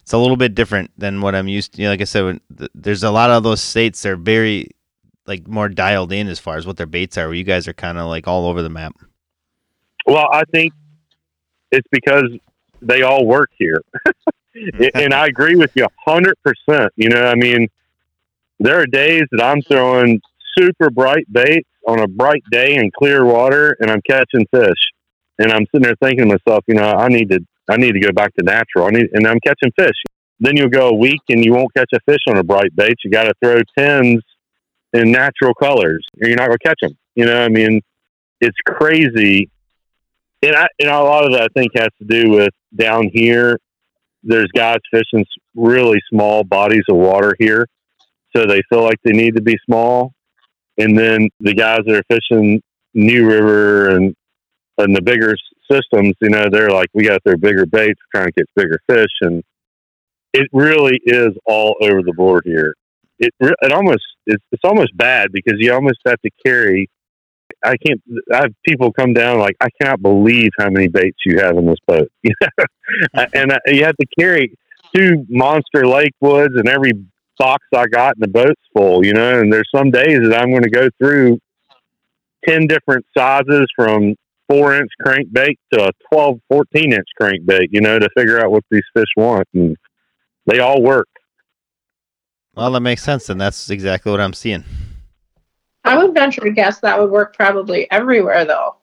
[0.09, 1.83] it's a little bit different than what I'm used to.
[1.83, 2.41] You know, like I said, when,
[2.73, 4.71] there's a lot of those states that are very,
[5.27, 7.27] like, more dialed in as far as what their baits are.
[7.27, 8.95] Where you guys are kind of like all over the map.
[10.07, 10.73] Well, I think
[11.71, 12.23] it's because
[12.81, 13.83] they all work here.
[14.95, 16.91] and I agree with you hundred percent.
[16.95, 17.67] You know, I mean,
[18.59, 20.19] there are days that I'm throwing
[20.57, 24.89] super bright baits on a bright day in clear water, and I'm catching fish.
[25.37, 27.99] And I'm sitting there thinking to myself, you know, I need to, I need to
[27.99, 28.87] go back to natural.
[28.87, 29.95] I need, and I'm catching fish.
[30.39, 32.95] Then you'll go a week and you won't catch a fish on a bright bait.
[33.03, 34.21] You got to throw tens
[34.93, 36.97] in natural colors, or you're not going to catch them.
[37.15, 37.81] You know, I mean,
[38.39, 39.49] it's crazy.
[40.41, 43.57] And I, and a lot of that I think has to do with down here
[44.23, 47.67] there's guys fishing really small bodies of water here,
[48.35, 50.13] so they feel like they need to be small.
[50.77, 52.61] And then the guys that are fishing
[52.93, 54.15] New River and
[54.77, 55.35] and the bigger
[55.71, 59.11] systems, you know, they're like, we got their bigger baits, trying to get bigger fish,
[59.21, 59.43] and
[60.33, 62.75] it really is all over the board here.
[63.19, 66.89] It it almost it's, it's almost bad because you almost have to carry
[67.63, 68.01] I can't.
[68.31, 71.65] I have people come down like I cannot believe how many baits you have in
[71.65, 72.09] this boat.
[73.33, 74.55] and uh, you have to carry
[74.95, 76.93] two monster lake woods, and every
[77.37, 79.05] box I got in the boat's full.
[79.05, 81.39] You know, and there's some days that I'm going to go through
[82.47, 84.15] ten different sizes from
[84.49, 87.67] four inch crankbait to a 12, 14 inch crankbait.
[87.71, 89.77] You know, to figure out what these fish want, and
[90.45, 91.07] they all work.
[92.55, 94.63] Well, that makes sense, and that's exactly what I'm seeing.
[95.85, 98.75] I would venture to guess that would work probably everywhere though.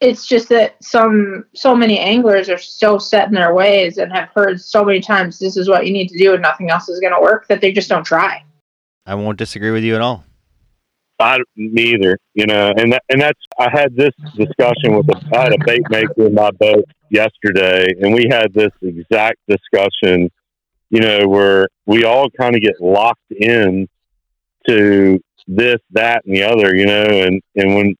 [0.00, 4.30] It's just that some so many anglers are so set in their ways and have
[4.34, 7.00] heard so many times this is what you need to do and nothing else is
[7.00, 8.42] going to work that they just don't try.
[9.06, 10.24] I won't disagree with you at all.
[11.18, 15.36] I me either, you know, and that, and that's I had this discussion with a,
[15.36, 20.30] I had a bait maker in my boat yesterday, and we had this exact discussion,
[20.90, 23.88] you know, where we all kind of get locked in
[24.68, 27.04] to this, that, and the other, you know.
[27.04, 27.94] And and when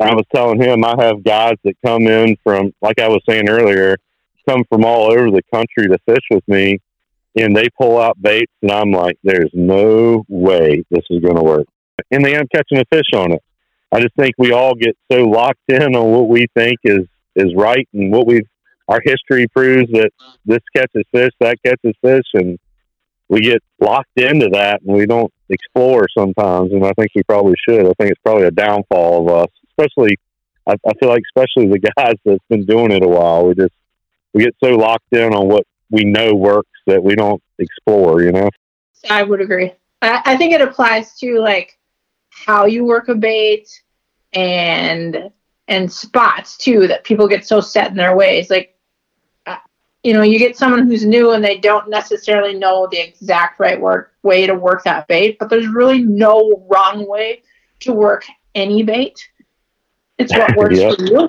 [0.00, 3.48] I was telling him, I have guys that come in from, like I was saying
[3.48, 3.96] earlier,
[4.48, 6.78] come from all over the country to fish with me,
[7.36, 11.42] and they pull out baits, and I'm like, there's no way this is going to
[11.42, 11.66] work,
[12.10, 13.42] and the end catching a fish on it.
[13.92, 17.54] I just think we all get so locked in on what we think is is
[17.54, 18.46] right and what we've
[18.88, 20.10] our history proves that
[20.44, 22.58] this catches fish, that catches fish, and
[23.28, 26.72] we get locked into that and we don't explore sometimes.
[26.72, 27.86] And I think we probably should.
[27.86, 30.18] I think it's probably a downfall of us, especially.
[30.66, 33.46] I, I feel like especially the guys that's been doing it a while.
[33.46, 33.74] We just
[34.34, 38.22] we get so locked in on what we know works that we don't explore.
[38.22, 38.50] You know.
[39.08, 39.72] I would agree.
[40.02, 41.78] I, I think it applies to like
[42.44, 43.68] how you work a bait
[44.32, 45.30] and
[45.68, 48.50] and spots too that people get so set in their ways.
[48.50, 48.76] Like
[49.46, 49.58] uh,
[50.02, 53.80] you know, you get someone who's new and they don't necessarily know the exact right
[53.80, 57.42] work, way to work that bait, but there's really no wrong way
[57.80, 58.24] to work
[58.54, 59.28] any bait.
[60.18, 61.28] It's what works for you.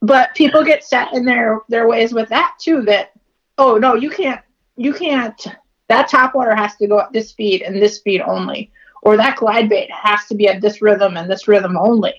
[0.00, 2.82] But people get set in their their ways with that too.
[2.82, 3.12] That
[3.58, 4.40] oh no, you can't,
[4.76, 5.46] you can't.
[5.88, 8.70] That top water has to go at this speed and this speed only,
[9.02, 12.14] or that glide bait has to be at this rhythm and this rhythm only,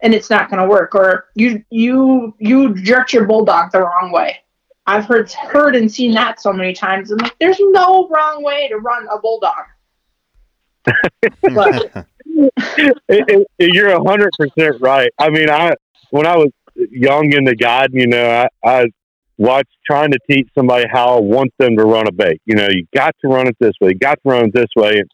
[0.00, 0.94] and it's not going to work.
[0.94, 4.38] Or you you you jerked your bulldog the wrong way
[4.86, 7.10] I've heard heard and seen that so many times.
[7.10, 9.64] And like, there's no wrong way to run a bulldog.
[11.42, 15.10] but, it, it, you're a hundred percent right.
[15.18, 15.74] I mean, I
[16.10, 18.86] when I was young in the guide, you know, I, I
[19.38, 22.40] watch trying to teach somebody how I want them to run a bait.
[22.44, 24.70] You know, you got to run it this way, you got to run it this
[24.76, 24.98] way.
[24.98, 25.10] And,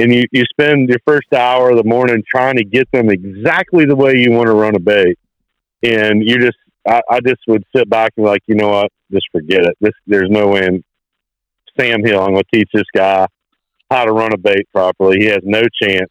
[0.00, 3.84] and you, you spend your first hour of the morning trying to get them exactly
[3.84, 5.18] the way you want to run a bait.
[5.82, 9.26] And you just, I, I just would sit back and like, you know what, just
[9.32, 9.76] forget it.
[9.80, 10.84] This, there's no way in
[11.78, 13.26] Sam Hill, I'm going to teach this guy
[13.90, 15.18] how to run a bait properly.
[15.18, 16.10] He has no chance.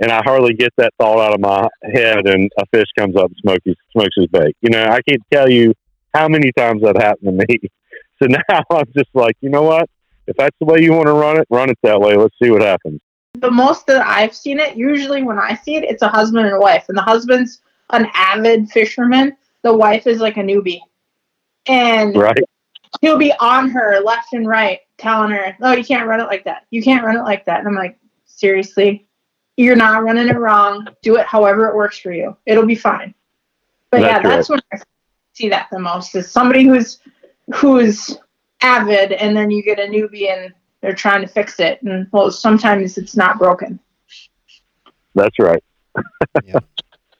[0.00, 3.26] And I hardly get that thought out of my head, and a fish comes up
[3.26, 4.56] and smokes his, smokes his bait.
[4.60, 5.74] You know, I can't tell you
[6.14, 7.58] how many times that happened to me.
[8.20, 9.88] So now I'm just like, you know what?
[10.26, 12.16] If that's the way you want to run it, run it that way.
[12.16, 13.00] Let's see what happens.
[13.40, 16.56] The most that I've seen it, usually when I see it, it's a husband and
[16.56, 17.60] a wife, and the husband's
[17.90, 19.36] an avid fisherman.
[19.62, 20.80] The wife is like a newbie,
[21.66, 22.38] and Right?
[23.00, 26.44] he'll be on her left and right, telling her, "No, you can't run it like
[26.44, 26.66] that.
[26.70, 29.06] You can't run it like that." And I'm like, seriously,
[29.56, 30.86] you're not running it wrong.
[31.02, 32.36] Do it however it works for you.
[32.46, 33.14] It'll be fine.
[33.90, 34.78] But yeah, That's that's when I
[35.32, 37.00] see that the most is somebody who's
[37.54, 38.18] who's
[38.62, 42.30] avid, and then you get a newbie and they're trying to fix it, and well,
[42.30, 43.78] sometimes it's not broken.
[45.14, 45.62] That's right.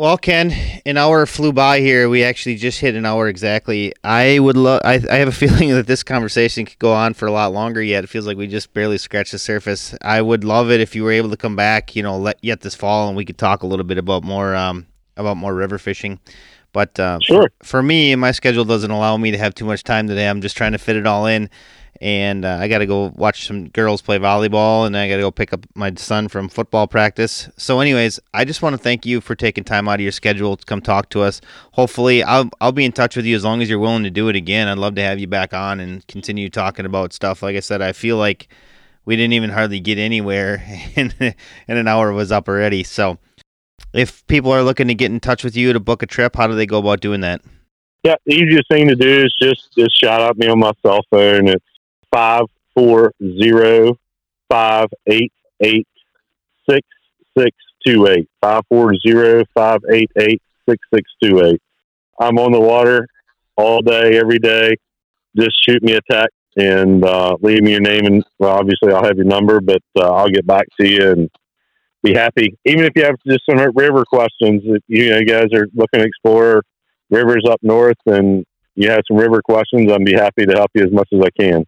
[0.00, 0.50] Well, Ken,
[0.86, 2.08] an hour flew by here.
[2.08, 3.92] We actually just hit an hour exactly.
[4.02, 4.80] I would love.
[4.82, 7.82] I, I have a feeling that this conversation could go on for a lot longer.
[7.82, 9.94] Yet it feels like we just barely scratched the surface.
[10.00, 11.94] I would love it if you were able to come back.
[11.94, 14.56] You know, let yet this fall, and we could talk a little bit about more
[14.56, 14.86] um
[15.18, 16.18] about more river fishing.
[16.72, 17.50] But uh, Sure.
[17.62, 20.28] for me, my schedule doesn't allow me to have too much time today.
[20.28, 21.50] I'm just trying to fit it all in,
[22.00, 25.22] and uh, I got to go watch some girls play volleyball, and I got to
[25.22, 27.48] go pick up my son from football practice.
[27.56, 30.56] So, anyways, I just want to thank you for taking time out of your schedule
[30.56, 31.40] to come talk to us.
[31.72, 34.28] Hopefully, I'll I'll be in touch with you as long as you're willing to do
[34.28, 34.68] it again.
[34.68, 37.42] I'd love to have you back on and continue talking about stuff.
[37.42, 38.48] Like I said, I feel like
[39.04, 40.62] we didn't even hardly get anywhere,
[40.96, 41.34] and and
[41.78, 42.84] an hour was up already.
[42.84, 43.18] So.
[43.92, 46.46] If people are looking to get in touch with you to book a trip, how
[46.46, 47.42] do they go about doing that?
[48.04, 51.00] Yeah, the easiest thing to do is just just shout out me on my cell
[51.10, 51.48] phone.
[51.48, 51.64] It's
[52.10, 53.98] five four zero
[54.48, 55.86] five eight eight
[56.68, 56.86] six
[57.36, 58.28] six two eight.
[58.40, 61.60] Five four zero five eight eight six six two eight.
[62.18, 63.06] I'm on the water
[63.56, 64.76] all day, every day.
[65.36, 69.04] Just shoot me a text and uh, leave me your name and well, obviously I'll
[69.04, 71.30] have your number, but uh, I'll get back to you and
[72.02, 72.56] be happy.
[72.64, 76.00] Even if you have just some river questions, if you know you guys are looking
[76.00, 76.62] to explore
[77.10, 78.44] rivers up north and
[78.74, 81.30] you have some river questions, I'd be happy to help you as much as I
[81.38, 81.64] can.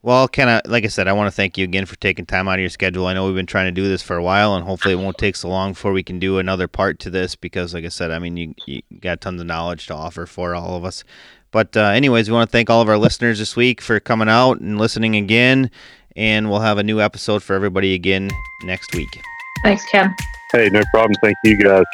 [0.00, 2.46] Well, Ken, I- like I said, I want to thank you again for taking time
[2.46, 3.06] out of your schedule.
[3.06, 5.18] I know we've been trying to do this for a while, and hopefully it won't
[5.18, 8.12] take so long before we can do another part to this because, like I said,
[8.12, 11.02] I mean, you, you got tons of knowledge to offer for all of us.
[11.50, 14.28] But, uh, anyways, we want to thank all of our listeners this week for coming
[14.28, 15.70] out and listening again,
[16.14, 18.30] and we'll have a new episode for everybody again
[18.64, 19.08] next week.
[19.62, 20.14] Thanks, Ken.
[20.52, 21.14] Hey, no problem.
[21.22, 21.84] Thank you guys.